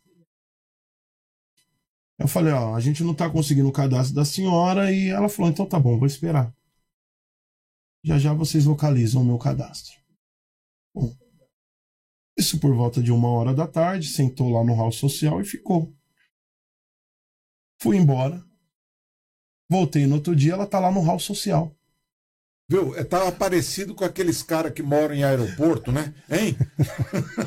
[2.20, 5.50] Eu falei, ó, a gente não tá conseguindo o cadastro da senhora e ela falou,
[5.50, 6.54] então tá bom, vou esperar.
[8.04, 10.01] Já já vocês localizam o meu cadastro.
[12.38, 15.94] Isso por volta de uma hora da tarde, sentou lá no hall social e ficou.
[17.82, 18.44] Fui embora.
[19.70, 21.76] Voltei no outro dia, ela tá lá no hall social.
[22.70, 22.96] Viu?
[22.96, 26.14] É, tava parecido com aqueles caras que moram em aeroporto, né?
[26.30, 26.56] Hein?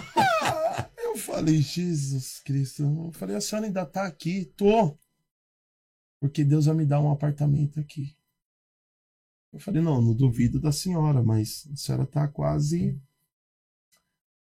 [0.98, 2.82] eu falei, Jesus Cristo.
[2.82, 4.52] Eu falei, a senhora ainda tá aqui?
[4.56, 4.98] Tô.
[6.20, 8.16] Porque Deus vai me dar um apartamento aqui.
[9.52, 13.00] Eu falei, não, não duvido da senhora, mas a senhora tá quase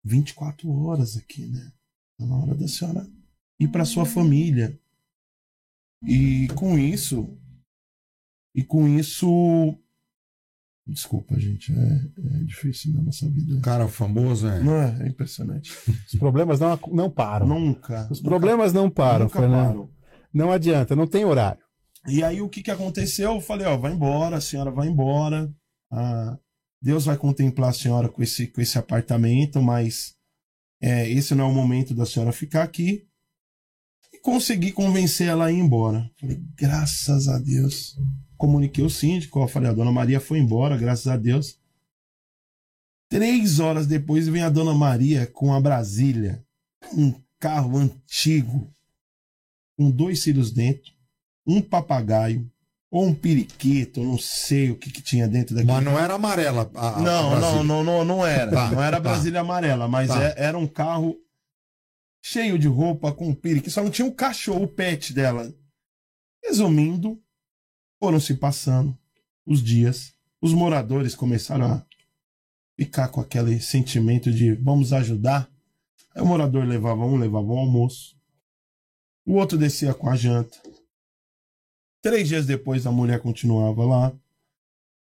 [0.03, 1.71] 24 horas aqui, né?
[2.17, 3.07] Tá na hora da senhora
[3.59, 4.79] ir para sua família.
[6.01, 7.37] E com isso,
[8.55, 9.77] e com isso,
[10.87, 13.59] desculpa, gente, é, é difícil na nossa vida.
[13.61, 14.63] Cara famoso, é.
[14.63, 15.73] Não é, é impressionante.
[16.07, 17.47] Os problemas não, não param.
[17.47, 18.07] Nunca.
[18.09, 19.73] Os problemas nunca, não param, nunca Fernando.
[19.73, 19.89] Param.
[20.33, 21.61] Não adianta, não tem horário.
[22.07, 23.33] E aí o que, que aconteceu?
[23.33, 25.53] Eu falei, ó, vai embora, a senhora vai embora.
[25.91, 26.37] Ah,
[26.81, 30.15] Deus vai contemplar a senhora com esse, com esse apartamento, mas
[30.81, 33.05] é, esse não é o momento da senhora ficar aqui.
[34.13, 36.09] E consegui convencer ela a ir embora.
[36.19, 37.97] Falei, graças a Deus.
[38.37, 41.59] Comuniquei o síndico, falei, a dona Maria foi embora, graças a Deus.
[43.09, 46.45] Três horas depois vem a dona Maria com a Brasília,
[46.93, 48.73] um carro antigo,
[49.75, 50.93] com dois filhos dentro,
[51.45, 52.49] um papagaio,
[52.91, 55.71] ou um periquito, não sei o que, que tinha dentro daquele.
[55.71, 56.69] Mas não era amarela.
[56.73, 58.51] A, a não, não, não, não, não era.
[58.51, 59.03] Tá, não era tá.
[59.03, 60.23] Brasília amarela, mas tá.
[60.23, 61.15] é, era um carro
[62.21, 63.71] cheio de roupa com um periquito.
[63.71, 65.53] Só não tinha o um cachorro, o pet dela.
[66.43, 67.21] Resumindo,
[67.99, 68.97] foram se passando
[69.45, 70.13] os dias.
[70.41, 71.85] Os moradores começaram a
[72.75, 75.49] ficar com aquele sentimento de vamos ajudar.
[76.15, 78.17] Aí o morador levava um, levava um almoço.
[79.25, 80.57] O outro descia com a janta.
[82.01, 84.13] Três dias depois a mulher continuava lá.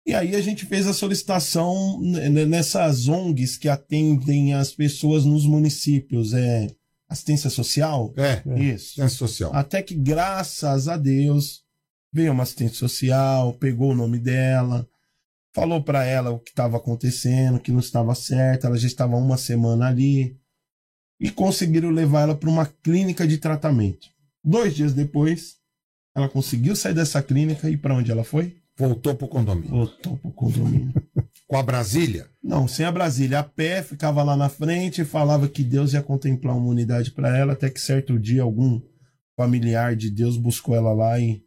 [0.06, 6.34] E aí a gente fez a solicitação nessas ONGs que atendem as pessoas nos municípios.
[6.34, 6.68] É
[7.08, 8.14] assistência social?
[8.18, 9.02] É, isso.
[9.02, 9.52] Assistência social.
[9.54, 11.64] Até que, graças a Deus,
[12.14, 14.86] Veio uma assistente social, pegou o nome dela,
[15.54, 19.38] falou para ela o que estava acontecendo, que não estava certo, ela já estava uma
[19.38, 20.38] semana ali
[21.18, 24.10] e conseguiram levar ela para uma clínica de tratamento.
[24.44, 25.56] Dois dias depois,
[26.16, 28.58] ela conseguiu sair dessa clínica e para onde ela foi?
[28.78, 29.70] Voltou pro condomínio.
[29.70, 30.94] Voltou pro condomínio.
[31.48, 32.28] Com a Brasília?
[32.42, 33.40] Não, sem a Brasília.
[33.40, 37.38] A pé ficava lá na frente e falava que Deus ia contemplar uma unidade para
[37.38, 38.82] ela, até que certo dia algum
[39.36, 41.44] familiar de Deus buscou ela lá e,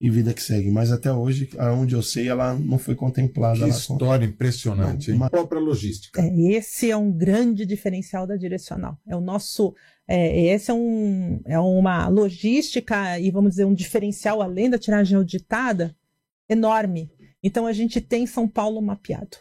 [0.00, 0.70] e vida que segue.
[0.70, 3.64] Mas até hoje, aonde eu sei, ela não foi contemplada.
[3.64, 6.20] Que história impressionante, Não, uma- própria logística.
[6.22, 8.96] É, esse é um grande diferencial da direcional.
[9.06, 9.74] É o nosso.
[10.06, 15.16] É, esse é, um, é uma logística e, vamos dizer, um diferencial além da tiragem
[15.16, 15.94] auditada
[16.48, 17.10] enorme.
[17.42, 19.36] Então, a gente tem São Paulo mapeado.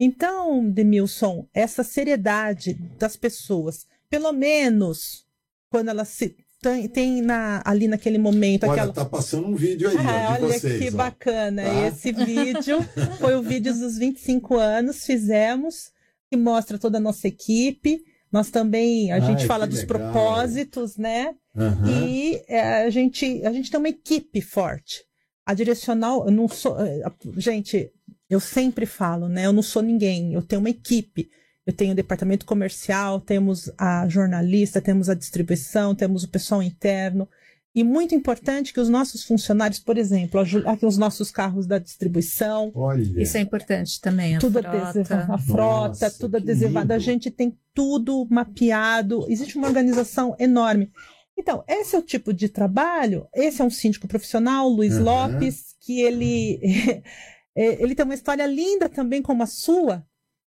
[0.00, 5.24] Então, Demilson, essa seriedade das pessoas, pelo menos
[5.70, 8.92] quando elas se tem, tem na, ali naquele momento Olha, aquela.
[8.92, 10.78] tá passando um vídeo aí, ó, Ah, de olha vocês.
[10.82, 10.96] que ó.
[10.96, 11.62] bacana.
[11.62, 11.86] Tá?
[11.88, 12.78] Esse vídeo
[13.18, 15.90] foi o vídeo dos 25 anos, fizemos,
[16.30, 18.02] que mostra toda a nossa equipe.
[18.32, 19.98] Nós também, a Ai, gente fala dos legal.
[20.12, 21.34] propósitos, né?
[21.56, 21.88] Aham.
[22.08, 25.02] E é, a, gente, a gente tem uma equipe forte.
[25.46, 26.80] A direcional, eu não sou.
[26.80, 27.00] é,
[27.36, 27.90] Gente,
[28.28, 29.46] eu sempre falo, né?
[29.46, 31.28] Eu não sou ninguém, eu tenho uma equipe.
[31.66, 37.28] Eu tenho o departamento comercial, temos a jornalista, temos a distribuição, temos o pessoal interno.
[37.74, 42.70] E muito importante que os nossos funcionários, por exemplo, aqui os nossos carros da distribuição,
[42.72, 43.20] Olha.
[43.20, 44.36] Isso é importante também.
[44.36, 44.88] A tudo frota.
[44.88, 46.92] adesivado, a frota, Nossa, tudo adesivado.
[46.92, 50.92] A gente tem tudo mapeado, existe uma organização enorme.
[51.36, 53.26] Então, esse é o tipo de trabalho.
[53.34, 55.02] Esse é um síndico profissional, Luiz Aham.
[55.02, 56.60] Lopes, que ele,
[57.56, 60.06] é, ele tem uma história linda também como a sua.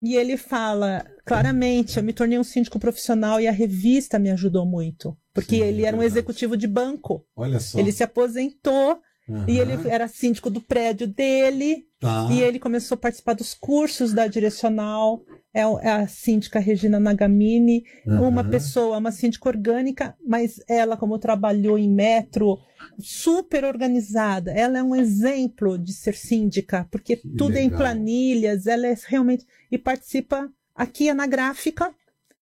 [0.03, 4.65] E ele fala claramente: eu me tornei um síndico profissional e a revista me ajudou
[4.65, 5.17] muito.
[5.33, 7.25] Porque Sim, ele é era um executivo de banco.
[7.37, 7.79] Olha só.
[7.79, 9.45] Ele se aposentou Aham.
[9.47, 11.87] e ele era síndico do prédio dele.
[12.01, 12.29] Tá.
[12.31, 15.23] E ele começou a participar dos cursos da direcional.
[15.53, 18.51] É é a síndica Regina Nagamini, uma Aham.
[18.51, 22.57] pessoa, uma síndica orgânica, mas ela, como trabalhou em metro,
[22.99, 24.53] super organizada.
[24.53, 27.79] Ela é um exemplo de ser síndica, porque tudo é em legal.
[27.79, 29.45] planilhas, ela é realmente.
[29.71, 31.93] E participa aqui é na gráfica,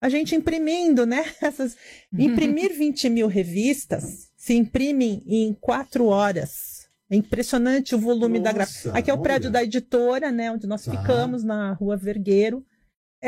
[0.01, 1.24] a gente imprimindo, né?
[1.41, 1.76] Essas,
[2.12, 6.88] imprimir 20 mil revistas se imprimem em quatro horas.
[7.10, 8.89] É impressionante o volume da gráfica.
[8.89, 9.53] Nossa, Aqui é o prédio olha.
[9.53, 10.51] da editora, né?
[10.51, 10.91] Onde nós Tá.
[10.91, 12.66] ficamos, na rua Vergueiro.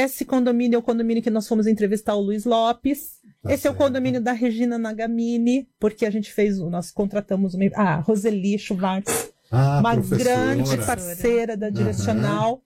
[0.01, 3.19] Esse condomínio é o condomínio que nós fomos entrevistar o Luiz Lopes.
[3.43, 3.77] Tá Esse é o certo.
[3.77, 7.65] condomínio da Regina Nagamini, porque a gente fez, nós contratamos uma.
[7.75, 10.23] Ah, Roseli Schwartz, Ah, uma professora.
[10.23, 12.61] grande parceira da Direcional.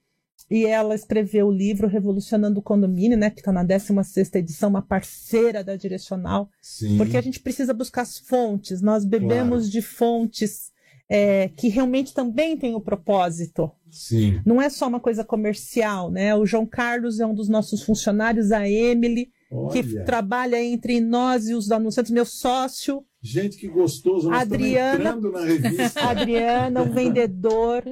[0.51, 3.29] E ela escreveu o livro Revolucionando o Condomínio, né?
[3.29, 6.49] Que está na 16 edição, uma parceira da Direcional.
[6.61, 6.97] Sim.
[6.97, 8.81] Porque a gente precisa buscar as fontes.
[8.81, 10.72] Nós bebemos de fontes
[11.15, 13.71] é, que realmente também têm o propósito.
[13.91, 14.41] Sim.
[14.43, 16.33] Não é só uma coisa comercial, né?
[16.35, 19.27] O João Carlos é um dos nossos funcionários, a Emily,
[19.71, 20.03] que Olha.
[20.05, 24.27] trabalha entre nós e os anunciantes, meu sócio, Gente, que gostoso.
[24.29, 26.01] Nós Adriana- entrando na revista.
[26.09, 27.83] Adriana, o vendedor,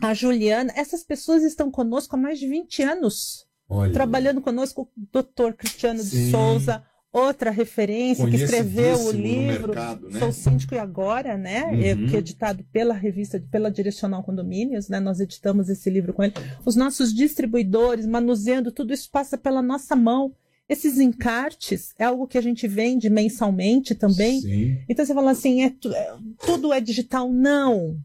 [0.00, 0.70] a Juliana.
[0.76, 3.92] Essas pessoas estão conosco há mais de 20 anos, Olha.
[3.92, 6.30] trabalhando conosco o doutor Cristiano de Sim.
[6.30, 6.84] Souza,
[7.14, 9.68] outra referência que escreveu o livro.
[9.68, 10.18] mercado, né?
[10.18, 11.64] Sou síndico e agora, né?
[11.66, 11.80] Uhum.
[11.80, 14.98] É, que é editado pela revista, pela Direcional Condomínios, né?
[14.98, 16.34] Nós editamos esse livro com ele.
[16.64, 20.34] Os nossos distribuidores, manuseando, tudo isso passa pela nossa mão.
[20.68, 24.40] Esses encartes é algo que a gente vende mensalmente também.
[24.40, 24.78] Sim.
[24.88, 27.30] Então você fala assim, é, é- tudo é digital?
[27.30, 27.96] Não.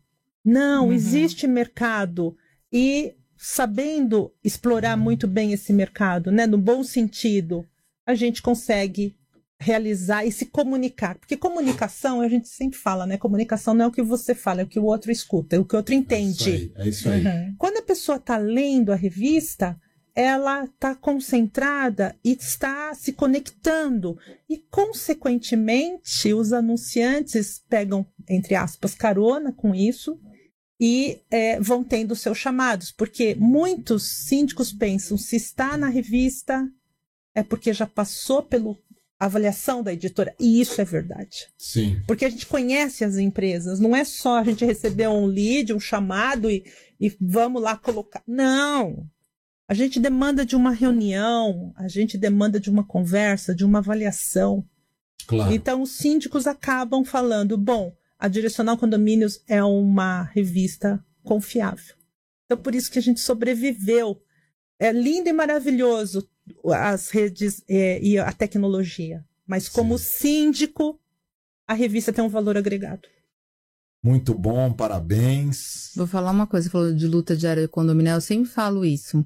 [0.46, 0.94] Não, Uhum.
[0.94, 2.36] existe mercado.
[2.72, 7.66] E sabendo explorar muito bem esse mercado, né, no bom sentido,
[8.10, 9.16] a gente consegue
[9.60, 11.16] realizar e se comunicar.
[11.20, 13.18] Porque comunicação, a gente sempre fala, né?
[13.18, 15.66] Comunicação não é o que você fala, é o que o outro escuta, é o
[15.66, 16.72] que o outro entende.
[16.76, 17.24] É isso aí.
[17.24, 17.56] Uhum.
[17.58, 19.80] Quando a pessoa está lendo a revista,
[20.16, 24.18] ela está concentrada e está se conectando.
[24.50, 30.20] E, consequentemente, os anunciantes pegam, entre aspas, carona com isso
[30.82, 32.92] e é, vão tendo seus chamados.
[32.92, 36.66] Porque muitos síndicos pensam, se está na revista,
[37.36, 38.76] é porque já passou pela
[39.20, 40.34] avaliação da editora.
[40.40, 41.48] E isso é verdade.
[41.58, 42.02] Sim.
[42.08, 45.80] Porque a gente conhece as empresas, não é só a gente receber um lead, um
[45.80, 46.64] chamado e,
[47.00, 48.24] e vamos lá colocar.
[48.26, 49.06] Não!
[49.68, 54.66] A gente demanda de uma reunião, a gente demanda de uma conversa, de uma avaliação.
[55.28, 55.54] Claro.
[55.54, 61.94] Então, os síndicos acabam falando: bom, a Direcional Condomínios é uma revista confiável.
[62.46, 64.20] Então, por isso que a gente sobreviveu.
[64.80, 66.28] É lindo e maravilhoso
[66.74, 71.00] as redes eh, e a tecnologia, mas como síndico,
[71.68, 73.08] a revista tem um valor agregado.
[74.02, 75.92] Muito bom, parabéns.
[75.96, 79.26] Vou falar uma coisa, você falou de luta de área condominial, eu sempre falo isso.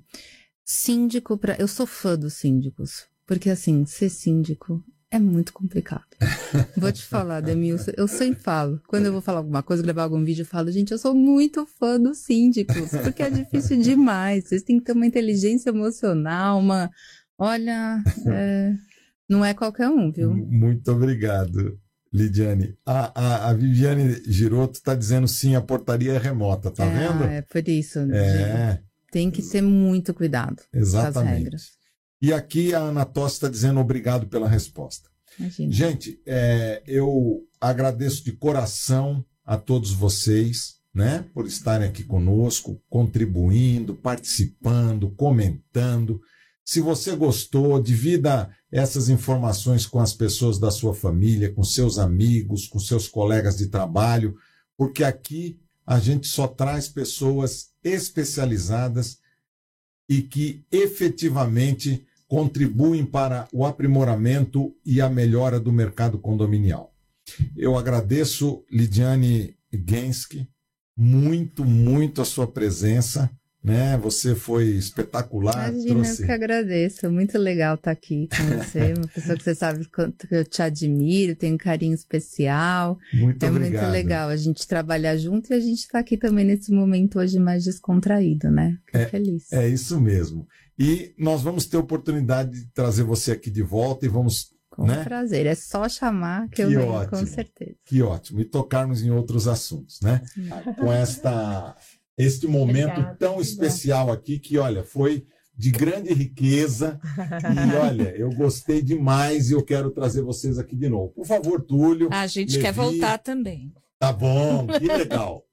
[0.66, 1.56] Síndico, pra...
[1.60, 4.84] eu sou fã dos síndicos, porque assim, ser síndico
[5.14, 6.04] é muito complicado.
[6.76, 10.24] vou te falar, Demilson, eu sempre falo, quando eu vou falar alguma coisa, gravar algum
[10.24, 14.64] vídeo, eu falo, gente, eu sou muito fã dos síndicos, porque é difícil demais, vocês
[14.64, 16.90] têm que ter uma inteligência emocional, uma...
[17.38, 18.74] Olha, é...
[19.30, 20.34] não é qualquer um, viu?
[20.34, 21.80] Muito obrigado.
[22.12, 22.76] Lidiane.
[22.86, 27.24] A, a, a Viviane Giroto está dizendo sim, a portaria é remota, tá é, vendo?
[27.24, 28.00] É por isso.
[28.12, 28.80] É.
[29.12, 31.14] Tem que ter muito cuidado Exatamente.
[31.14, 31.83] com as regras.
[32.24, 35.10] E aqui a Ana Tossi está dizendo obrigado pela resposta.
[35.38, 35.74] Imagina.
[35.74, 43.94] Gente, é, eu agradeço de coração a todos vocês, né, por estarem aqui conosco, contribuindo,
[43.94, 46.22] participando, comentando.
[46.64, 52.68] Se você gostou, divida essas informações com as pessoas da sua família, com seus amigos,
[52.68, 54.34] com seus colegas de trabalho,
[54.78, 59.18] porque aqui a gente só traz pessoas especializadas
[60.08, 66.92] e que efetivamente contribuem para o aprimoramento e a melhora do mercado condominial.
[67.56, 70.50] Eu agradeço, Lidiane Gensky,
[70.98, 73.30] muito, muito a sua presença
[73.64, 73.98] né?
[74.00, 75.70] Você foi espetacular.
[75.70, 76.22] Imagina, trouxe...
[76.22, 77.10] eu que agradeço.
[77.10, 78.94] Muito legal estar aqui com você.
[78.98, 82.98] Uma pessoa que você sabe quanto que eu te admiro, tenho um carinho especial.
[83.14, 83.84] Muito é obrigado.
[83.84, 87.40] muito legal a gente trabalhar junto e a gente está aqui também nesse momento hoje
[87.40, 88.78] mais descontraído, né?
[88.86, 89.54] Fico é, feliz.
[89.54, 90.46] É isso mesmo.
[90.78, 94.52] E nós vamos ter oportunidade de trazer você aqui de volta e vamos.
[94.70, 95.04] Com né?
[95.04, 95.46] prazer.
[95.46, 97.76] É só chamar que, que eu venho, ótimo, com certeza.
[97.86, 98.42] Que ótimo.
[98.42, 100.20] E tocarmos em outros assuntos, né?
[100.80, 101.76] com esta
[102.18, 107.00] este momento Obrigada, tão especial aqui, que, olha, foi de grande riqueza.
[107.04, 111.12] E olha, eu gostei demais e eu quero trazer vocês aqui de novo.
[111.14, 112.10] Por favor, Túlio.
[112.12, 113.72] A gente Levi, quer voltar também.
[114.00, 115.44] Tá bom, que legal.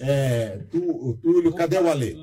[0.00, 2.14] É, tu, Túlio, cadê o Alê?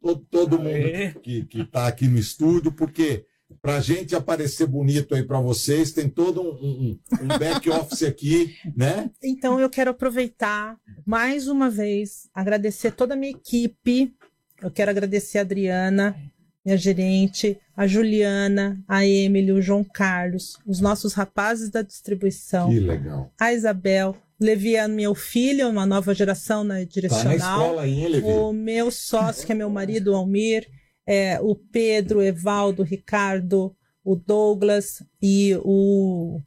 [0.00, 3.24] Todo, todo mundo que está aqui no estúdio, porque
[3.60, 8.02] para a gente aparecer bonito aí para vocês, tem todo um, um, um back office
[8.02, 9.10] aqui, né?
[9.22, 14.14] Então eu quero aproveitar mais uma vez, agradecer toda a minha equipe.
[14.60, 16.16] Eu quero agradecer a Adriana,
[16.64, 22.68] minha gerente, a Juliana, a Emily, o João Carlos, os nossos rapazes da distribuição.
[22.70, 23.32] Que legal.
[23.38, 27.38] A Isabel, Levi é meu filho, uma nova geração na direcional.
[27.76, 28.26] Tá na Levi?
[28.26, 30.68] O meu sócio, que é meu marido, o Almir
[31.06, 33.74] é, o Pedro, o Evaldo, o Ricardo,
[34.04, 36.40] o Douglas e o.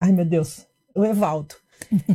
[0.00, 1.54] Ai, meu Deus, o Evaldo.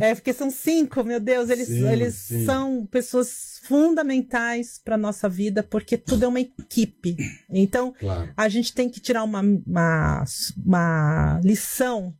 [0.00, 2.44] É, porque são cinco, meu Deus, eles, Sim, eles sim.
[2.44, 7.16] são pessoas fundamentais para nossa vida, porque tudo é uma equipe.
[7.48, 8.32] Então, Claro.
[8.36, 10.24] a gente tem que tirar uma, uma,
[10.66, 12.12] uma lição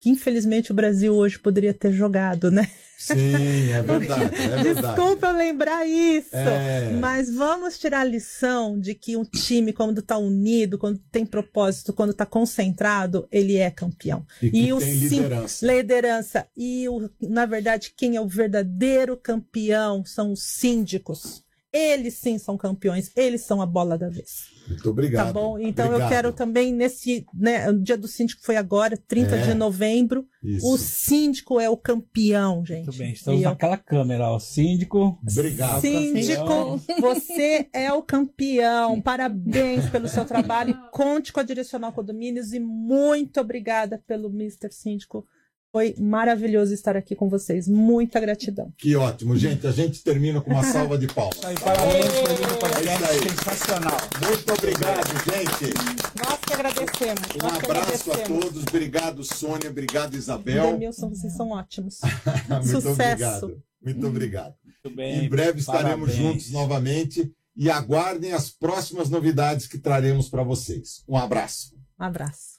[0.00, 2.68] que, infelizmente, o Brasil hoje poderia ter jogado, né?
[2.96, 4.74] Sim, é verdade, é verdade.
[4.74, 6.90] Desculpa lembrar isso, É.
[7.00, 11.92] mas vamos tirar a lição de que um time, quando está unido, quando tem propósito,
[11.92, 14.26] quando está concentrado, ele é campeão.
[14.42, 15.66] E que o tem sim- liderança.
[15.66, 16.46] liderança.
[16.56, 21.44] E, o, na verdade, quem é o verdadeiro campeão são os síndicos.
[21.72, 24.46] Eles sim são campeões, eles são a bola da vez.
[24.66, 25.26] Muito obrigado.
[25.26, 25.58] Tá bom?
[25.58, 26.08] Então eu Obrigado.
[26.10, 27.26] quero também, nesse.
[27.34, 29.42] Né, o dia do síndico foi agora, 30 É.
[29.48, 30.26] de novembro.
[30.42, 30.66] Isso.
[30.66, 32.86] O síndico é o campeão, gente.
[32.86, 34.38] Muito bem, estamos E eu- naquela câmera, ó.
[34.38, 35.18] Síndico.
[35.30, 35.80] Obrigado.
[35.82, 39.00] Síndico, você é o campeão.
[39.00, 40.74] Parabéns pelo seu trabalho.
[40.90, 44.70] Conte com a Direcional Condomínios e muito obrigada pelo Mr.
[44.70, 45.26] Síndico.
[45.70, 47.68] Foi maravilhoso estar aqui com vocês.
[47.68, 48.72] Muita gratidão.
[48.78, 49.66] Que ótimo, gente.
[49.66, 51.36] A gente termina com uma salva de palmas.
[51.36, 53.98] Parabéns pelo lindo É podcast, sensacional.
[54.26, 55.74] Muito obrigado, gente.
[56.24, 57.20] Nós que agradecemos.
[57.34, 58.44] Um nós abraço a agradecemos.
[58.44, 58.62] todos.
[58.62, 59.70] Obrigado, Sônia.
[59.70, 60.72] Obrigado, Isabel.
[60.72, 62.00] Demilson, vocês são ótimos.
[62.48, 62.90] Muito Sucesso.
[63.46, 63.62] obrigado.
[63.84, 64.54] Muito obrigado.
[64.64, 65.24] Muito bem.
[65.24, 66.16] Em breve estaremos parabéns.
[66.16, 71.02] juntos novamente e aguardem as próximas novidades que traremos para vocês.
[71.06, 71.76] Um abraço.
[72.00, 72.58] Um abraço.